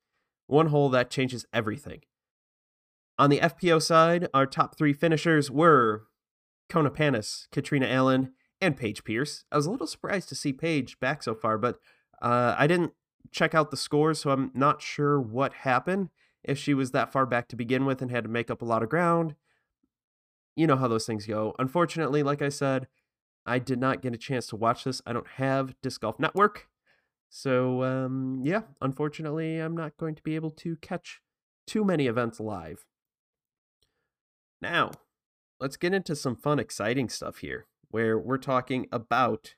[0.46, 2.00] one hole that changes everything.
[3.18, 6.06] On the FPO side, our top three finishers were
[6.68, 9.44] Kona Panis, Catrina Allen, and Paige Pierce.
[9.52, 11.78] I was a little surprised to see Paige back so far, but
[12.22, 12.92] uh, I didn't
[13.30, 16.08] check out the scores, so I'm not sure what happened.
[16.42, 18.66] If she was that far back to begin with and had to make up a
[18.66, 19.34] lot of ground,
[20.56, 21.54] you know how those things go.
[21.58, 22.86] Unfortunately, like I said,
[23.46, 25.02] I did not get a chance to watch this.
[25.06, 26.68] I don't have Disc Golf Network.
[27.28, 31.20] So, um, yeah, unfortunately, I'm not going to be able to catch
[31.66, 32.84] too many events live.
[34.62, 34.92] Now,
[35.60, 39.54] let's get into some fun, exciting stuff here where we're talking about.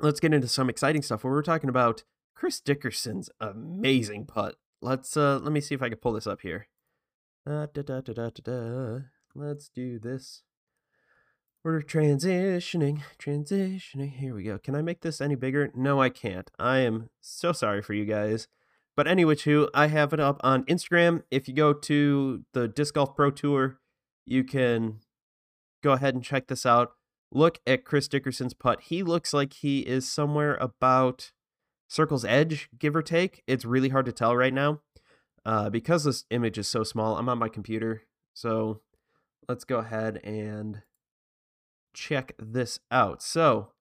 [0.00, 4.56] Let's get into some exciting stuff where we're talking about Chris Dickerson's amazing putt.
[4.80, 6.68] Let's uh let me see if I can pull this up here.
[7.46, 8.98] Uh, da, da, da, da, da, da.
[9.34, 10.42] Let's do this.
[11.62, 14.12] We're transitioning, transitioning.
[14.16, 14.58] Here we go.
[14.58, 15.70] Can I make this any bigger?
[15.74, 16.50] No, I can't.
[16.58, 18.48] I am so sorry for you guys.
[18.96, 21.22] But anyway, too, I have it up on Instagram.
[21.30, 23.78] If you go to the Disc Golf Pro Tour,
[24.24, 25.00] you can
[25.82, 26.92] go ahead and check this out.
[27.32, 28.82] Look at Chris Dickerson's putt.
[28.82, 31.32] He looks like he is somewhere about
[31.88, 33.42] circle's edge, give or take.
[33.46, 34.80] It's really hard to tell right now
[35.44, 37.16] uh, because this image is so small.
[37.16, 38.02] I'm on my computer,
[38.34, 38.80] so
[39.48, 40.82] let's go ahead and
[41.94, 43.22] check this out.
[43.22, 43.72] So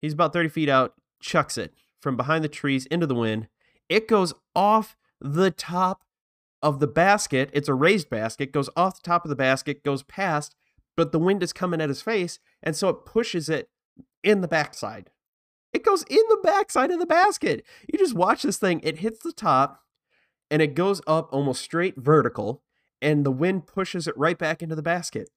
[0.00, 3.48] he's about 30 feet out, chucks it from behind the trees into the wind
[3.88, 6.02] it goes off the top
[6.62, 7.50] of the basket.
[7.52, 10.54] It's a raised basket, goes off the top of the basket, goes past,
[10.96, 13.70] but the wind is coming at his face, and so it pushes it
[14.22, 15.10] in the backside.
[15.72, 17.64] It goes in the backside of the basket.
[17.92, 19.82] You just watch this thing, it hits the top
[20.50, 22.62] and it goes up almost straight vertical,
[23.02, 25.28] and the wind pushes it right back into the basket.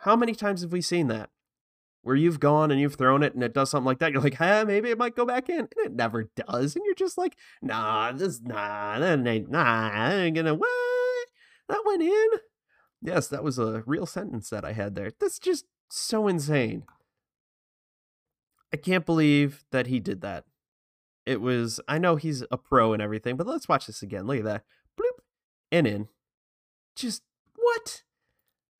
[0.00, 1.30] How many times have we seen that?
[2.02, 4.34] where you've gone and you've thrown it and it does something like that, you're like,
[4.34, 5.60] huh, maybe it might go back in.
[5.60, 6.74] And it never does.
[6.74, 11.28] And you're just like, nah, this, nah, that ain't, nah, I ain't gonna, what?
[11.68, 12.28] That went in?
[13.02, 15.12] Yes, that was a real sentence that I had there.
[15.18, 16.84] That's just so insane.
[18.72, 20.44] I can't believe that he did that.
[21.26, 24.26] It was, I know he's a pro and everything, but let's watch this again.
[24.26, 24.64] Look at that.
[24.98, 25.22] Bloop,
[25.70, 26.08] and in.
[26.96, 27.22] Just,
[27.54, 28.02] what?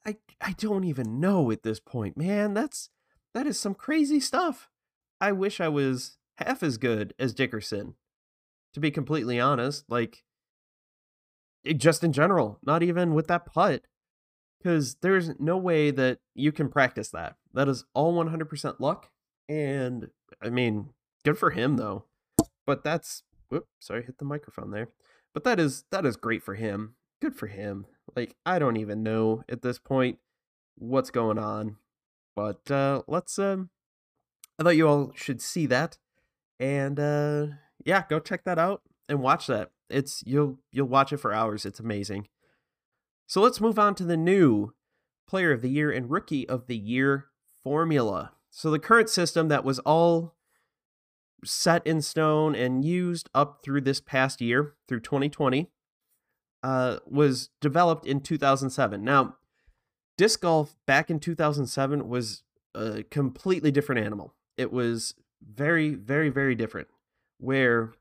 [0.06, 2.54] I, I don't even know at this point, man.
[2.54, 2.90] That's,
[3.34, 4.68] that is some crazy stuff.
[5.20, 7.94] I wish I was half as good as Dickerson,
[8.72, 9.84] to be completely honest.
[9.88, 10.24] Like,
[11.76, 13.82] just in general, not even with that putt.
[14.58, 17.36] Because there's no way that you can practice that.
[17.54, 19.08] That is all 100% luck.
[19.50, 20.90] And I mean,
[21.24, 22.04] good for him though.
[22.66, 24.88] But that's whoop, sorry, hit the microphone there.
[25.34, 26.94] But that is that is great for him.
[27.20, 27.86] Good for him.
[28.14, 30.18] Like I don't even know at this point
[30.76, 31.76] what's going on.
[32.36, 33.38] But uh, let's.
[33.40, 33.70] Um,
[34.58, 35.98] I thought you all should see that,
[36.60, 37.46] and uh,
[37.84, 39.72] yeah, go check that out and watch that.
[39.88, 41.66] It's you'll you'll watch it for hours.
[41.66, 42.28] It's amazing.
[43.26, 44.74] So let's move on to the new
[45.28, 47.26] Player of the Year and Rookie of the Year
[47.62, 48.32] formula.
[48.50, 50.34] So the current system that was all
[51.44, 55.70] set in stone and used up through this past year, through 2020,
[56.62, 59.02] uh, was developed in 2007.
[59.02, 59.36] Now,
[60.18, 62.42] disc golf back in 2007 was
[62.74, 64.34] a completely different animal.
[64.56, 66.88] It was very, very, very different,
[67.38, 67.94] where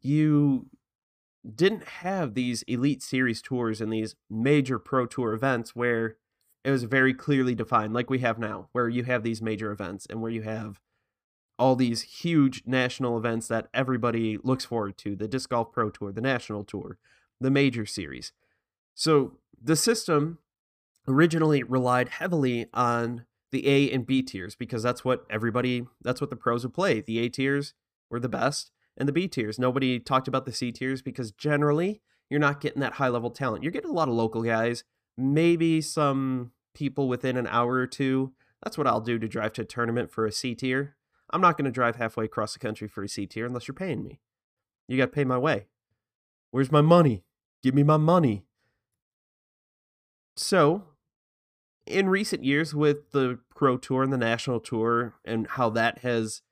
[0.00, 0.66] you
[1.54, 6.16] didn't have these elite series tours and these major pro tour events where
[6.64, 10.06] it was very clearly defined like we have now where you have these major events
[10.08, 10.80] and where you have
[11.58, 16.12] all these huge national events that everybody looks forward to the disc golf pro tour
[16.12, 16.98] the national tour
[17.40, 18.32] the major series
[18.94, 20.38] so the system
[21.08, 26.30] originally relied heavily on the a and b tiers because that's what everybody that's what
[26.30, 27.74] the pros would play the a tiers
[28.10, 29.58] were the best and the B tiers.
[29.58, 33.62] Nobody talked about the C tiers because generally you're not getting that high level talent.
[33.62, 34.84] You're getting a lot of local guys,
[35.16, 38.32] maybe some people within an hour or two.
[38.62, 40.96] That's what I'll do to drive to a tournament for a C tier.
[41.30, 43.74] I'm not going to drive halfway across the country for a C tier unless you're
[43.74, 44.20] paying me.
[44.88, 45.66] You got to pay my way.
[46.50, 47.24] Where's my money?
[47.62, 48.44] Give me my money.
[50.36, 50.84] So,
[51.86, 56.42] in recent years, with the Pro Tour and the National Tour and how that has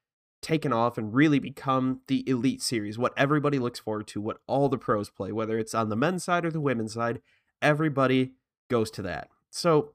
[0.42, 4.68] taken off and really become the elite series, what everybody looks forward to, what all
[4.68, 7.20] the pros play, whether it's on the men's side or the women's side,
[7.60, 8.32] everybody
[8.70, 9.28] goes to that.
[9.50, 9.92] So,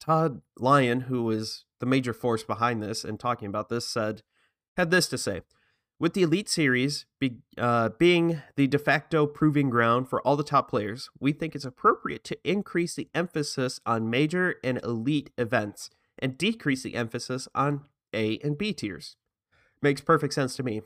[0.00, 4.22] Todd Lyon, who was the major force behind this and talking about this, said,
[4.76, 5.42] had this to say.
[5.98, 10.42] With the Elite Series be, uh, being the de facto proving ground for all the
[10.42, 15.90] top players, we think it's appropriate to increase the emphasis on major and elite events
[16.18, 17.82] and decrease the emphasis on
[18.14, 19.16] a and B tiers.
[19.82, 20.80] Makes perfect sense to me.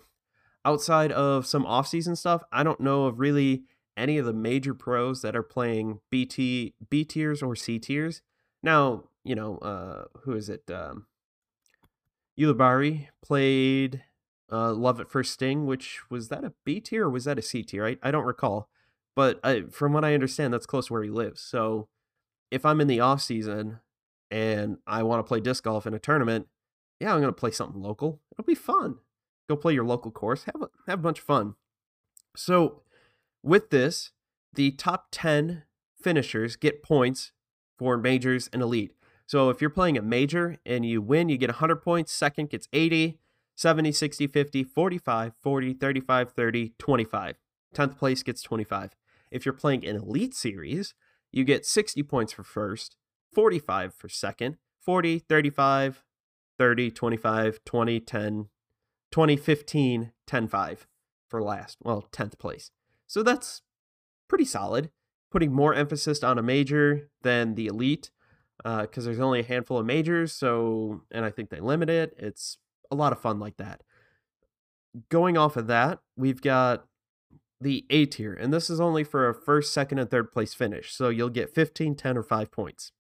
[0.65, 3.65] Outside of some off-season stuff, I don't know of really
[3.97, 8.23] any of the major pros that are playing BT B tiers or C tiers.
[8.63, 10.71] Now, you know, uh, who is it?
[10.71, 11.07] Um,
[13.23, 14.05] played
[14.51, 17.43] uh, Love at First Sting, which was that a B tier or was that a
[17.43, 17.87] C tier?
[17.87, 18.69] I, I don't recall.
[19.17, 21.41] But I, from what I understand, that's close to where he lives.
[21.41, 21.89] So
[22.51, 23.81] if I'm in the off season
[24.31, 26.49] and I want to play disc golf in a tournament,
[27.01, 28.21] yeah, I'm going to play something local.
[28.33, 28.97] It'll be fun.
[29.49, 30.45] Go play your local course.
[30.45, 31.55] Have a, have a bunch of fun.
[32.37, 32.83] So,
[33.45, 34.11] with this,
[34.55, 35.63] the top 10
[36.01, 37.33] finishers get points
[37.79, 38.93] for majors and elite.
[39.27, 42.13] So, if you're playing a major and you win, you get 100 points.
[42.13, 43.19] Second gets 80,
[43.57, 47.37] 70, 60, 50, 45, 40, 35, 30, 25.
[47.75, 48.95] 10th place gets 25.
[49.31, 50.95] If you're playing an elite series,
[51.33, 52.97] you get 60 points for first,
[53.33, 56.05] 45 for second, 40, 35,
[56.59, 58.49] 30, 25, 20, 10,
[59.11, 60.87] 20, 15, 10, 5
[61.29, 61.79] for last.
[61.83, 62.71] Well, 10th place.
[63.15, 63.63] So that's
[64.29, 64.91] pretty solid.
[65.31, 68.11] Putting more emphasis on a major than the elite
[68.59, 70.33] because uh, there's only a handful of majors.
[70.33, 72.13] So, and I think they limit it.
[72.19, 72.59] It's
[72.91, 73.83] a lot of fun like that.
[75.11, 76.87] Going off of that, we've got
[77.61, 80.93] the A tier, and this is only for a first, second, and third place finish.
[80.93, 82.91] So you'll get 15, 10, or 5 points.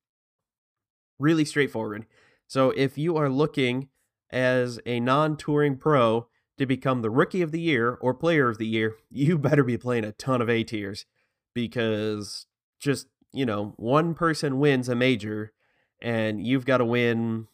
[1.18, 2.06] Really straightforward.
[2.46, 3.88] So if you are looking
[4.30, 6.28] as a non touring pro
[6.58, 9.76] to become the rookie of the year or player of the year, you better be
[9.76, 11.06] playing a ton of A tiers
[11.54, 12.46] because
[12.78, 15.52] just, you know, one person wins a major
[16.00, 17.48] and you've got to win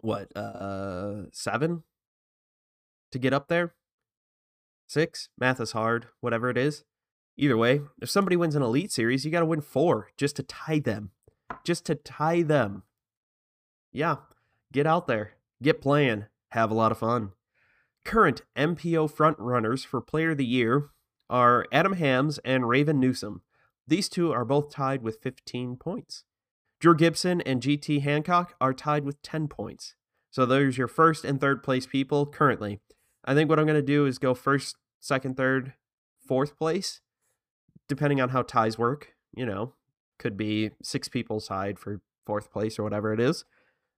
[0.00, 1.82] what, uh, seven
[3.12, 3.74] to get up there?
[4.86, 5.28] Six?
[5.38, 6.84] Math is hard, whatever it is.
[7.36, 10.42] Either way, if somebody wins an elite series, you got to win four just to
[10.42, 11.10] tie them.
[11.64, 12.82] Just to tie them
[13.92, 14.16] yeah,
[14.72, 17.32] get out there, get playing, have a lot of fun.
[18.10, 20.90] Current MPO frontrunners for Player of the Year
[21.28, 23.42] are Adam Hammes and Raven Newsom.
[23.86, 26.24] These two are both tied with 15 points.
[26.80, 29.94] Drew Gibson and GT Hancock are tied with 10 points.
[30.32, 32.80] So there's your first and third place people currently.
[33.24, 35.74] I think what I'm going to do is go first, second, third,
[36.26, 37.00] fourth place,
[37.86, 39.12] depending on how ties work.
[39.36, 39.74] You know,
[40.18, 43.44] could be six people tied for fourth place or whatever it is.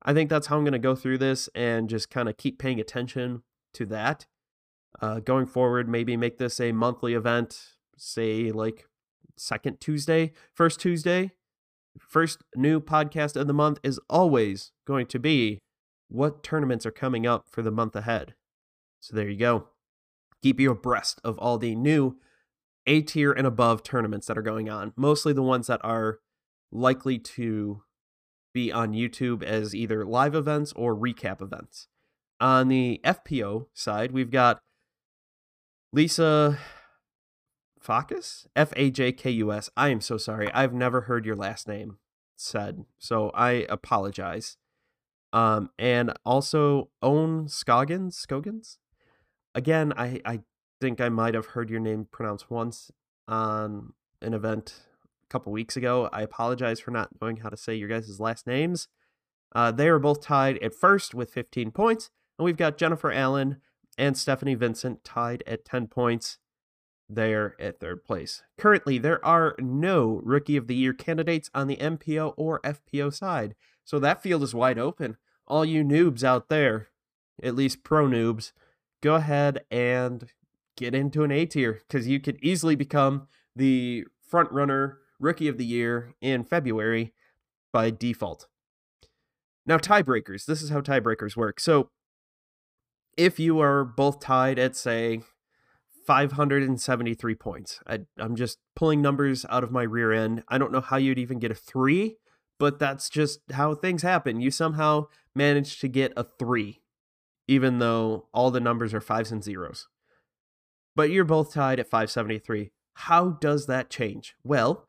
[0.03, 2.59] I think that's how I'm going to go through this and just kind of keep
[2.59, 3.43] paying attention
[3.75, 4.27] to that.
[5.01, 8.87] Uh, going forward, maybe make this a monthly event, say like
[9.37, 11.33] second Tuesday, first Tuesday.
[11.99, 15.59] First new podcast of the month is always going to be
[16.09, 18.35] what tournaments are coming up for the month ahead.
[19.01, 19.69] So there you go.
[20.43, 22.17] Keep you abreast of all the new
[22.87, 26.21] A tier and above tournaments that are going on, mostly the ones that are
[26.71, 27.83] likely to
[28.55, 31.89] be on YouTube as either live events or recap events.
[32.43, 34.59] On the FPO side, we've got
[35.93, 36.59] Lisa
[37.81, 38.49] Fajkus?
[38.57, 39.71] F A J K U S.
[39.77, 40.51] I am so sorry.
[40.53, 41.99] I've never heard your last name
[42.35, 44.57] said, so I apologize.
[45.33, 48.79] Um, and also Ohn Scoggins, Scoggins.
[49.55, 50.41] Again, I I
[50.81, 52.91] think I might have heard your name pronounced once
[53.29, 54.83] on an event
[55.25, 56.09] a couple weeks ago.
[56.13, 58.89] I apologize for not knowing how to say your guys' last names.
[59.55, 63.61] Uh, they are both tied at first with 15 points, and we've got Jennifer Allen
[63.99, 66.39] and Stephanie Vincent tied at 10 points.
[67.09, 68.43] There at third place.
[68.57, 73.55] Currently, there are no Rookie of the Year candidates on the MPO or FPO side,
[73.85, 75.19] so that field is wide open.
[75.47, 76.89] All you noobs out there,
[77.43, 78.53] at least pro noobs,
[79.03, 80.27] go ahead and
[80.77, 85.59] get into an A tier because you could easily become the front runner Rookie of
[85.59, 87.13] the Year in February
[87.73, 88.49] by default.
[89.67, 90.47] Now, tiebreakers.
[90.47, 91.61] This is how tiebreakers work.
[91.61, 91.91] So,
[93.17, 95.23] if you are both tied at, say,
[96.07, 100.43] 573 points, I, I'm just pulling numbers out of my rear end.
[100.49, 102.17] I don't know how you'd even get a three,
[102.59, 104.41] but that's just how things happen.
[104.41, 106.83] You somehow manage to get a three,
[107.47, 109.89] even though all the numbers are fives and zeros.
[110.95, 112.73] But you're both tied at 573.
[112.95, 114.35] How does that change?
[114.45, 114.89] Well,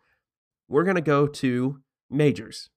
[0.67, 2.69] we're going to go to majors.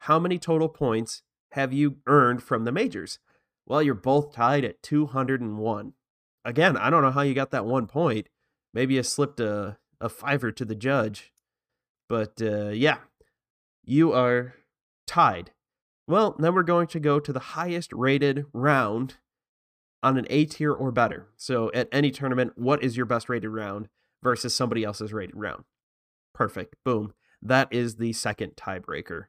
[0.00, 1.22] How many total points
[1.52, 3.18] have you earned from the majors?
[3.66, 5.92] Well, you're both tied at 201.
[6.44, 8.28] Again, I don't know how you got that one point.
[8.74, 11.32] Maybe you slipped a, a fiver to the judge.
[12.08, 12.98] But uh, yeah,
[13.84, 14.54] you are
[15.06, 15.52] tied.
[16.08, 19.16] Well, then we're going to go to the highest rated round
[20.02, 21.28] on an A tier or better.
[21.36, 23.88] So at any tournament, what is your best rated round
[24.22, 25.64] versus somebody else's rated round?
[26.34, 26.74] Perfect.
[26.84, 27.14] Boom.
[27.40, 29.26] That is the second tiebreaker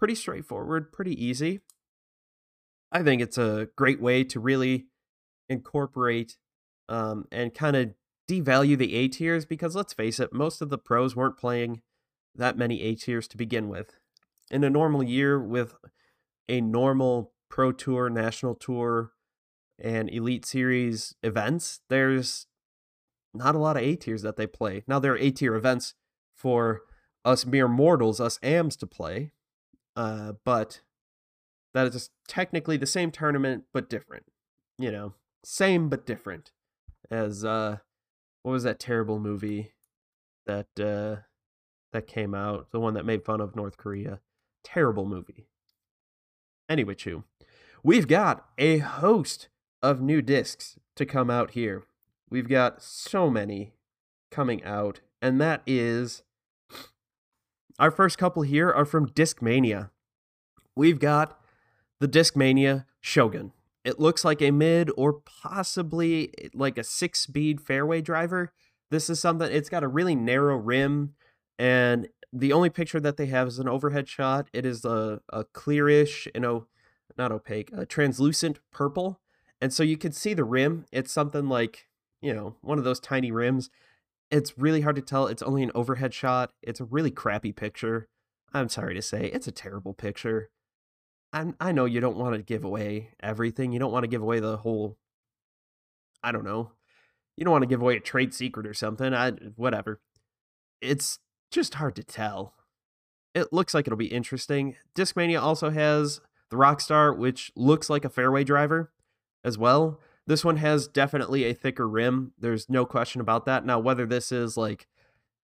[0.00, 1.60] pretty straightforward, pretty easy.
[2.92, 4.86] I think it's a great way to really
[5.48, 6.36] incorporate
[6.88, 7.94] um, and kind of
[8.28, 11.82] devalue the A tiers because let's face it, most of the pros weren't playing
[12.34, 13.96] that many A tiers to begin with.
[14.50, 15.74] In a normal year with
[16.48, 19.12] a normal Pro Tour, National Tour,
[19.78, 22.46] and Elite Series events, there's
[23.34, 24.84] not a lot of A tiers that they play.
[24.86, 25.94] Now, there are A tier events
[26.34, 26.82] for
[27.24, 29.32] us mere mortals, us AMs to play,
[29.96, 30.80] uh, but
[31.74, 34.24] that is technically the same tournament but different.
[34.78, 35.14] You know,
[35.44, 36.52] same but different.
[37.10, 37.78] As uh,
[38.42, 39.72] what was that terrible movie
[40.46, 41.22] that uh
[41.92, 42.70] that came out?
[42.70, 44.20] The one that made fun of North Korea.
[44.62, 45.46] Terrible movie.
[46.68, 47.24] Anyway, Chew,
[47.82, 49.48] we've got a host
[49.82, 51.82] of new discs to come out here.
[52.28, 53.72] We've got so many
[54.30, 56.22] coming out, and that is
[57.78, 59.90] our first couple here are from Discmania.
[60.76, 61.39] We've got
[62.00, 63.52] the Discmania Shogun.
[63.84, 68.52] It looks like a mid or possibly like a six speed fairway driver.
[68.90, 71.14] This is something, it's got a really narrow rim,
[71.58, 74.48] and the only picture that they have is an overhead shot.
[74.52, 76.66] It is a, a clearish, you know,
[77.16, 79.20] not opaque, a translucent purple.
[79.60, 80.86] And so you can see the rim.
[80.90, 81.88] It's something like,
[82.20, 83.70] you know, one of those tiny rims
[84.30, 85.26] it's really hard to tell.
[85.26, 86.52] It's only an overhead shot.
[86.62, 88.08] It's a really crappy picture.
[88.52, 90.50] I'm sorry to say, it's a terrible picture.
[91.32, 93.72] I I know you don't want to give away everything.
[93.72, 94.96] You don't want to give away the whole.
[96.22, 96.72] I don't know.
[97.36, 99.14] You don't want to give away a trade secret or something.
[99.14, 100.00] I whatever.
[100.80, 101.18] It's
[101.50, 102.54] just hard to tell.
[103.34, 104.76] It looks like it'll be interesting.
[104.94, 106.20] Discmania also has
[106.50, 108.92] the Rockstar, which looks like a fairway driver
[109.44, 110.00] as well.
[110.26, 112.32] This one has definitely a thicker rim.
[112.38, 113.64] There's no question about that.
[113.64, 114.86] Now, whether this is like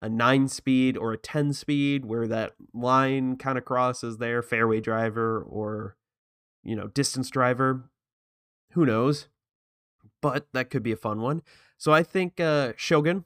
[0.01, 4.81] a nine speed or a 10 speed where that line kind of crosses there, fairway
[4.81, 5.95] driver or,
[6.63, 7.89] you know, distance driver,
[8.71, 9.27] who knows?
[10.21, 11.43] But that could be a fun one.
[11.77, 13.25] So I think uh, Shogun,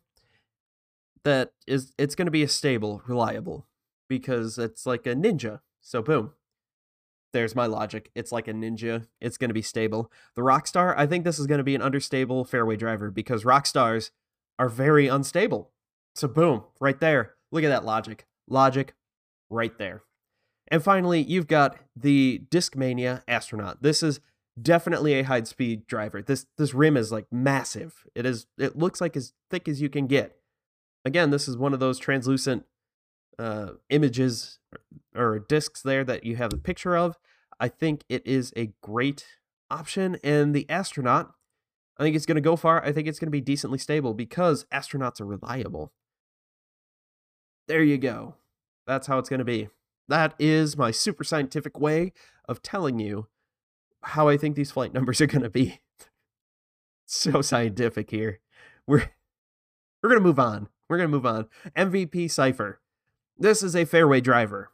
[1.24, 3.68] that is, it's going to be a stable, reliable,
[4.10, 5.62] because it's like a ninja.
[5.82, 6.34] So boom,
[7.32, 8.12] there's my logic.
[8.16, 9.08] It's like a ninja.
[9.22, 10.12] It's going to be stable.
[10.36, 14.12] The Rockstar, I think this is going to be an understable fairway driver because Rockstars
[14.58, 15.72] are very unstable.
[16.16, 17.34] So boom, right there.
[17.52, 18.26] Look at that logic.
[18.48, 18.94] Logic
[19.50, 20.04] right there.
[20.70, 23.84] And finally, you've got the Discmania Astronaut.
[23.84, 24.20] This is
[24.60, 26.22] definitely a high speed driver.
[26.22, 28.06] This this rim is like massive.
[28.16, 30.38] It is it looks like as thick as you can get.
[31.04, 32.66] Again, this is one of those translucent
[33.38, 34.60] uh, images
[35.16, 37.18] or discs there that you have a picture of.
[37.60, 39.26] I think it is a great
[39.70, 40.18] option.
[40.24, 41.34] And the astronaut,
[41.98, 42.84] I think it's going to go far.
[42.84, 45.94] I think it's going to be decently stable because astronauts are reliable.
[47.68, 48.36] There you go.
[48.86, 49.70] That's how it's going to be.
[50.08, 52.14] That is my super scientific way
[52.48, 53.28] of telling you
[54.02, 55.80] how I think these flight numbers are going to be.
[57.06, 58.40] so scientific here.
[58.88, 59.10] We're
[60.04, 60.70] we're going to move on.
[60.88, 61.48] We're going to move on.
[61.76, 62.80] MVP Cypher.
[63.38, 64.70] This is a fairway driver.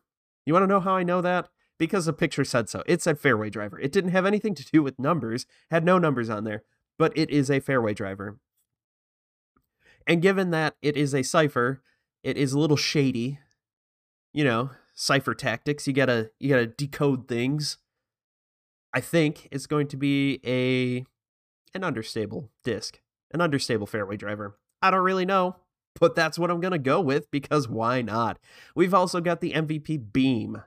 [0.45, 1.47] You want to know how I know that?
[1.81, 2.83] because the picture said so.
[2.85, 3.79] It said fairway driver.
[3.79, 6.61] It didn't have anything to do with numbers, had no numbers on there,
[6.99, 8.37] but it is a fairway driver.
[10.05, 11.81] And given that it is a cipher,
[12.23, 13.39] it is a little shady.
[14.33, 15.87] You know, cipher tactics.
[15.87, 17.77] You gotta you gotta decode things.
[18.93, 21.05] I think it's going to be a
[21.75, 22.99] an understable disc,
[23.31, 24.57] an understable fairway driver.
[24.81, 25.57] I don't really know,
[25.99, 28.39] but that's what I'm gonna go with because why not?
[28.75, 30.61] We've also got the MVP Beam.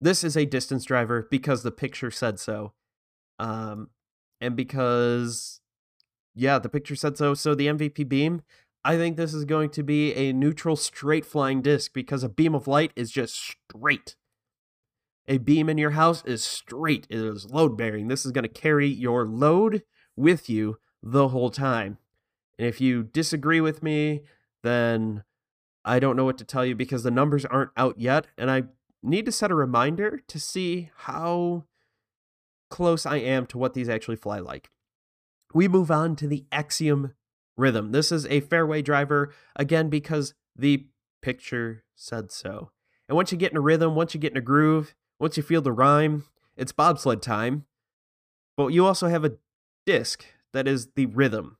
[0.00, 2.72] This is a distance driver because the picture said so.
[3.38, 3.90] Um,
[4.40, 5.60] and because,
[6.34, 7.34] yeah, the picture said so.
[7.34, 8.42] So the MVP beam,
[8.84, 12.54] I think this is going to be a neutral straight flying disc because a beam
[12.54, 14.16] of light is just straight.
[15.26, 18.08] A beam in your house is straight, it is load bearing.
[18.08, 19.82] This is going to carry your load
[20.16, 21.98] with you the whole time.
[22.58, 24.22] And if you disagree with me,
[24.62, 25.22] then
[25.84, 28.26] I don't know what to tell you because the numbers aren't out yet.
[28.36, 28.64] And I
[29.02, 31.64] need to set a reminder to see how
[32.70, 34.70] close I am to what these actually fly like.
[35.54, 37.14] We move on to the Axiom
[37.58, 37.92] Rhythm.
[37.92, 40.86] This is a fairway driver, again, because the
[41.20, 42.70] picture said so.
[43.08, 45.42] And once you get in a rhythm, once you get in a groove, once you
[45.42, 46.24] feel the rhyme,
[46.56, 47.64] it's bobsled time.
[48.56, 49.36] But you also have a
[49.84, 51.58] disc that is the rhythm.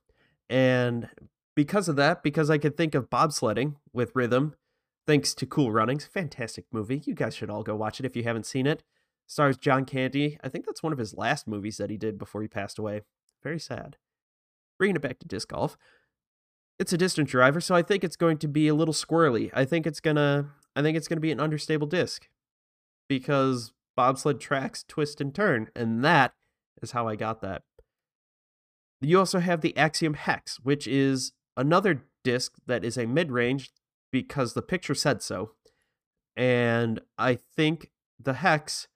[0.49, 1.09] And
[1.55, 4.55] because of that, because I could think of bobsledding with rhythm,
[5.05, 6.05] thanks to Cool Runnings.
[6.05, 7.01] Fantastic movie.
[7.05, 8.83] You guys should all go watch it if you haven't seen it.
[9.27, 10.39] Stars John Candy.
[10.43, 13.01] I think that's one of his last movies that he did before he passed away.
[13.43, 13.97] Very sad.
[14.79, 15.77] Bringing it back to disc golf.
[16.79, 19.51] It's a distance driver, so I think it's going to be a little squirrely.
[19.53, 22.27] I think it's gonna I think it's gonna be an understable disc.
[23.07, 26.33] Because bobsled tracks twist and turn, and that
[26.81, 27.63] is how I got that.
[29.01, 33.71] You also have the Axiom Hex, which is another disc that is a mid-range
[34.11, 35.51] because the picture said so.
[36.35, 38.87] And I think the hex,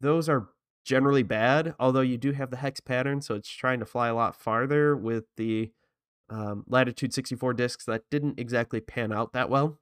[0.00, 0.48] those are
[0.84, 4.14] generally bad, although you do have the hex pattern, so it's trying to fly a
[4.14, 5.70] lot farther with the
[6.28, 9.78] um, Latitude 64 discs that didn't exactly pan out that well.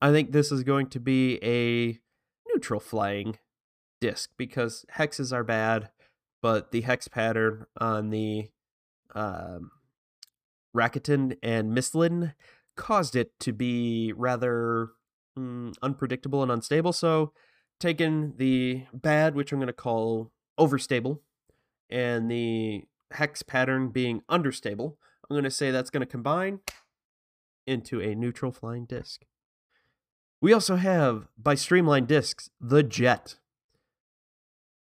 [0.00, 1.98] I think this is going to be a
[2.48, 3.38] neutral flying
[4.00, 5.90] disc because hexes are bad,
[6.42, 8.48] but the hex pattern on the
[9.14, 9.70] um,
[10.74, 12.34] Rakuten and Michelin
[12.76, 14.90] caused it to be rather
[15.38, 16.92] mm, unpredictable and unstable.
[16.92, 17.32] So,
[17.80, 21.20] taking the bad, which I'm going to call overstable,
[21.88, 26.60] and the hex pattern being understable, I'm going to say that's going to combine
[27.66, 29.24] into a neutral flying disc.
[30.40, 33.36] We also have, by Streamline Discs, the Jet.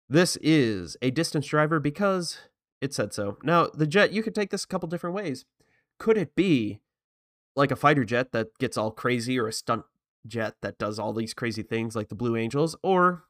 [0.09, 2.39] This is a distance driver because
[2.81, 3.39] it said so.
[3.43, 5.45] Now, the Jet, you could take this a couple different ways.
[5.99, 6.81] Could it be
[7.57, 9.85] like a fighter jet that gets all crazy or a stunt
[10.27, 13.25] jet that does all these crazy things like the Blue Angels, or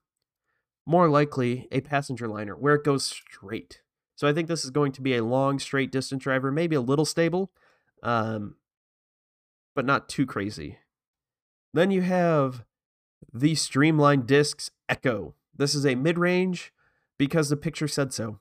[0.86, 3.80] more likely a passenger liner where it goes straight.
[4.16, 6.80] So I think this is going to be a long, straight distance driver, maybe a
[6.80, 7.50] little stable,
[8.02, 8.56] um,
[9.74, 10.78] but not too crazy.
[11.72, 12.64] Then you have
[13.32, 15.34] the Streamline Discs Echo.
[15.56, 16.72] This is a mid range
[17.18, 18.38] because the picture said so.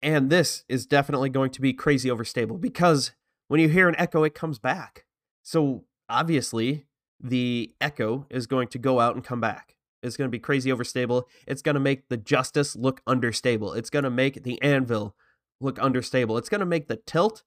[0.00, 3.12] And this is definitely going to be crazy overstable because
[3.48, 5.04] when you hear an echo, it comes back.
[5.42, 6.86] So obviously,
[7.18, 9.76] the echo is going to go out and come back.
[10.02, 11.24] It's going to be crazy overstable.
[11.46, 13.72] It's going to make the justice look understable.
[13.72, 15.16] It's going to make the anvil
[15.60, 16.36] look understable.
[16.36, 17.42] It's going to make the tilt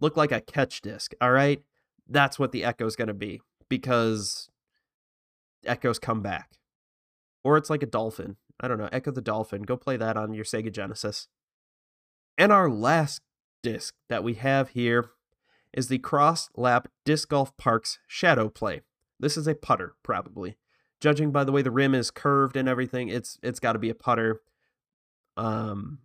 [0.00, 1.12] look like a catch disc.
[1.20, 1.62] All right.
[2.08, 4.48] That's what the echo is going to be because
[5.64, 6.50] echoes come back.
[7.42, 8.36] Or it's like a dolphin.
[8.60, 8.88] I don't know.
[8.92, 9.62] Ecco the Dolphin.
[9.62, 11.28] Go play that on your Sega Genesis.
[12.38, 13.20] And our last
[13.62, 15.10] disc that we have here
[15.76, 18.80] is the Crosslap Disc Golf Parks Shadow Play.
[19.20, 20.56] This is a putter, probably.
[21.00, 23.90] Judging by the way the rim is curved and everything, it's it's got to be
[23.90, 24.40] a putter.
[25.36, 25.98] Um,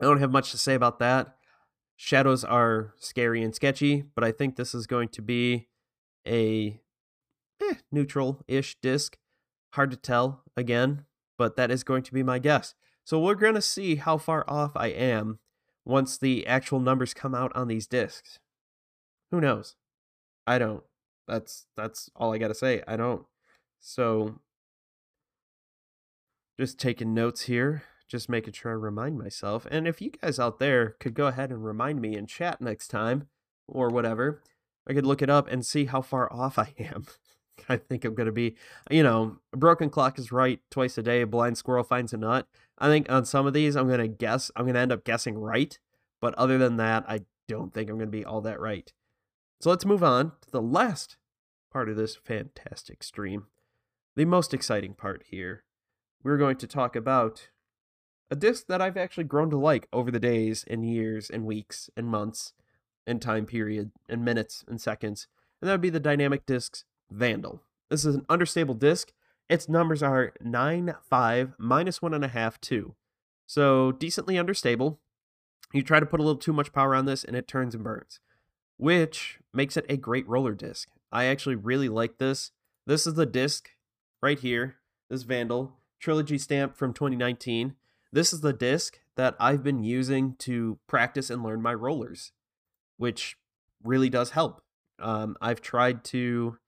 [0.00, 1.36] I don't have much to say about that.
[1.96, 5.68] Shadows are scary and sketchy, but I think this is going to be
[6.26, 6.80] a
[7.60, 9.16] eh, neutral-ish disc.
[9.74, 11.04] Hard to tell again,
[11.36, 12.74] but that is going to be my guess.
[13.04, 15.40] So we're going to see how far off I am
[15.84, 18.38] once the actual numbers come out on these discs.
[19.34, 19.74] Who knows?
[20.46, 20.84] I don't.
[21.26, 22.84] That's that's all I got to say.
[22.86, 23.26] I don't.
[23.80, 24.38] So
[26.56, 29.66] just taking notes here, just making sure I remind myself.
[29.72, 32.86] And if you guys out there could go ahead and remind me in chat next
[32.88, 33.26] time
[33.66, 34.40] or whatever,
[34.88, 37.04] I could look it up and see how far off I am.
[37.68, 38.54] I think I'm going to be,
[38.88, 42.18] you know, a broken clock is right twice a day, a blind squirrel finds a
[42.18, 42.46] nut.
[42.78, 45.04] I think on some of these, I'm going to guess, I'm going to end up
[45.04, 45.76] guessing right.
[46.20, 48.92] But other than that, I don't think I'm going to be all that right.
[49.60, 51.16] So let's move on to the last
[51.72, 53.46] part of this fantastic stream.
[54.16, 55.64] the most exciting part here.
[56.22, 57.48] We're going to talk about
[58.30, 61.90] a disc that I've actually grown to like over the days and years and weeks
[61.96, 62.52] and months
[63.06, 65.26] and time period and minutes and seconds.
[65.60, 67.62] And that would be the Dynamic Discs Vandal.
[67.90, 69.12] This is an understable disc.
[69.48, 72.94] Its numbers are 9, 5, minus 1.5, 2.
[73.46, 75.00] So decently understable.
[75.72, 77.84] You try to put a little too much power on this and it turns and
[77.84, 78.20] burns,
[78.76, 80.88] which makes it a great roller disc.
[81.12, 82.50] I actually really like this.
[82.86, 83.70] This is the disc
[84.22, 84.76] right here,
[85.08, 87.74] this Vandal Trilogy stamp from 2019.
[88.12, 92.32] This is the disc that I've been using to practice and learn my rollers,
[92.96, 93.36] which
[93.82, 94.62] really does help.
[94.98, 96.58] Um, I've tried to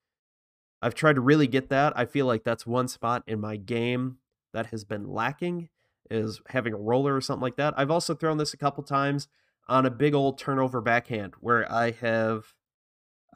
[0.82, 1.92] I've tried to really get that.
[1.96, 4.18] I feel like that's one spot in my game
[4.52, 5.68] that has been lacking
[6.10, 7.74] is having a roller or something like that.
[7.76, 9.28] I've also thrown this a couple times
[9.68, 12.54] on a big old turnover backhand where I have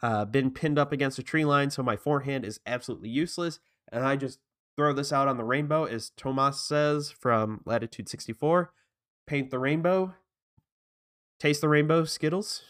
[0.03, 3.61] uh, been pinned up against a tree line, so my forehand is absolutely useless,
[3.91, 4.39] and I just
[4.77, 8.73] throw this out on the rainbow, as Tomas says from Latitude 64.
[9.27, 10.15] Paint the rainbow,
[11.39, 12.63] taste the rainbow, Skittles.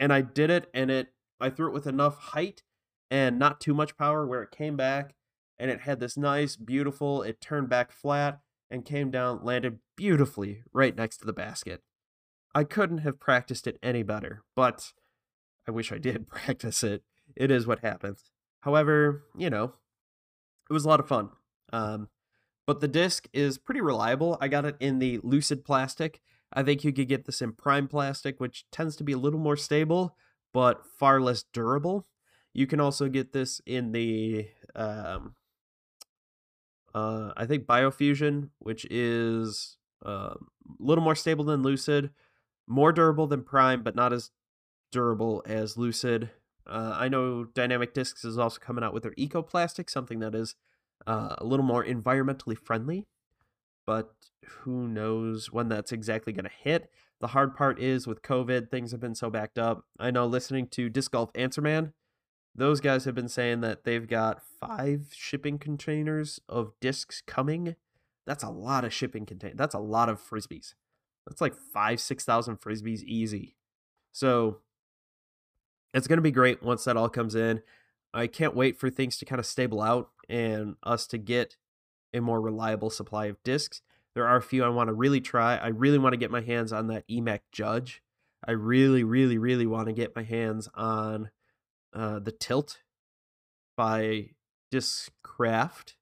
[0.00, 1.08] And I did it, and it
[1.40, 2.62] I threw it with enough height
[3.10, 5.14] and not too much power where it came back
[5.58, 8.40] and it had this nice, beautiful, it turned back flat
[8.70, 11.82] and came down, landed beautifully right next to the basket.
[12.54, 14.92] I couldn't have practiced it any better, but
[15.66, 17.02] I wish I did practice it.
[17.36, 18.30] It is what happens.
[18.60, 19.72] However, you know,
[20.68, 21.30] it was a lot of fun.
[21.72, 22.08] Um,
[22.66, 24.38] but the disc is pretty reliable.
[24.40, 26.20] I got it in the lucid plastic.
[26.52, 29.40] I think you could get this in prime plastic, which tends to be a little
[29.40, 30.16] more stable,
[30.52, 32.06] but far less durable.
[32.52, 35.34] You can also get this in the um,
[36.94, 40.36] uh, I think BioFuzion, which is uh, a
[40.78, 42.10] little more stable than Lucid,
[42.66, 44.30] more durable than Prime, but not as
[44.90, 46.30] durable as Lucid.
[46.66, 50.34] Uh, I know Dynamic Discs is also coming out with their Eco Plastic, something that
[50.34, 50.54] is
[51.06, 53.06] uh, a little more environmentally friendly,
[53.86, 56.90] but who knows when that's exactly going to hit.
[57.20, 59.84] The hard part is with COVID, things have been so backed up.
[59.98, 61.92] I know listening to Disc Golf Answer Man,
[62.54, 67.76] those guys have been saying that they've got five shipping containers of discs coming.
[68.26, 69.56] That's a lot of shipping containers.
[69.56, 70.74] That's a lot of frisbees.
[71.26, 73.56] That's like five, six thousand frisbees easy.
[74.12, 74.58] So
[75.94, 77.62] it's going to be great once that all comes in.
[78.14, 81.56] I can't wait for things to kind of stable out and us to get
[82.12, 83.80] a more reliable supply of discs.
[84.14, 85.56] There are a few I want to really try.
[85.56, 88.02] I really want to get my hands on that EMAC Judge.
[88.46, 91.30] I really, really, really want to get my hands on
[91.94, 92.80] uh, the Tilt
[93.76, 94.30] by
[94.70, 95.94] Discraft.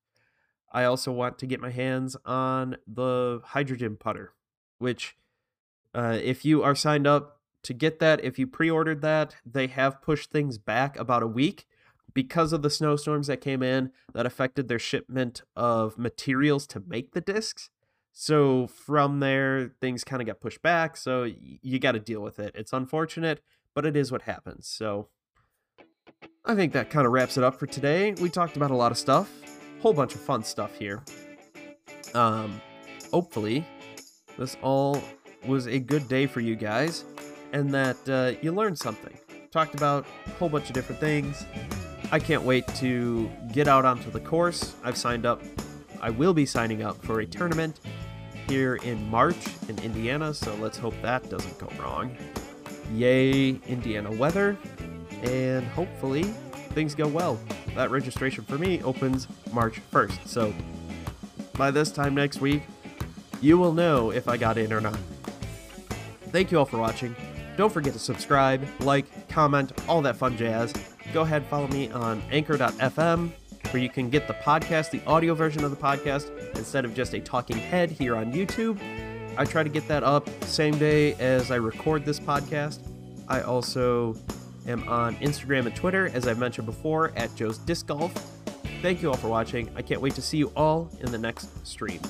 [0.72, 4.32] I also want to get my hands on the Hydrogen Putter,
[4.80, 5.16] which,
[5.94, 9.68] uh, if you are signed up to get that, if you pre ordered that, they
[9.68, 11.66] have pushed things back about a week
[12.12, 17.12] because of the snowstorms that came in that affected their shipment of materials to make
[17.12, 17.70] the discs.
[18.12, 20.96] So from there, things kind of got pushed back.
[20.96, 22.54] So you got to deal with it.
[22.56, 23.40] It's unfortunate,
[23.74, 24.66] but it is what happens.
[24.66, 25.08] So
[26.44, 28.14] I think that kind of wraps it up for today.
[28.20, 29.30] We talked about a lot of stuff,
[29.80, 31.02] whole bunch of fun stuff here.
[32.14, 32.60] Um,
[33.12, 33.64] hopefully,
[34.40, 35.00] this all
[35.46, 37.04] was a good day for you guys,
[37.52, 39.12] and that uh, you learned something.
[39.50, 41.44] Talked about a whole bunch of different things.
[42.10, 44.74] I can't wait to get out onto the course.
[44.82, 45.42] I've signed up.
[46.00, 47.80] I will be signing up for a tournament
[48.48, 49.36] here in March
[49.68, 52.16] in Indiana, so let's hope that doesn't go wrong.
[52.94, 54.56] Yay, Indiana weather
[55.22, 56.22] and hopefully
[56.72, 57.38] things go well.
[57.74, 60.54] That registration for me opens March 1st, so
[61.58, 62.62] by this time next week,
[63.40, 64.98] you will know if I got in or not.
[66.30, 67.14] Thank you all for watching.
[67.56, 70.72] Don't forget to subscribe, like, comment, all that fun jazz.
[71.12, 73.30] Go ahead, follow me on anchor.fm,
[73.72, 77.14] where you can get the podcast, the audio version of the podcast, instead of just
[77.14, 78.78] a talking head here on YouTube.
[79.36, 82.80] I try to get that up same day as I record this podcast.
[83.28, 84.16] I also
[84.66, 88.12] am on Instagram and Twitter, as I've mentioned before, at Joe's Disc Golf.
[88.82, 89.70] Thank you all for watching.
[89.76, 92.00] I can't wait to see you all in the next stream.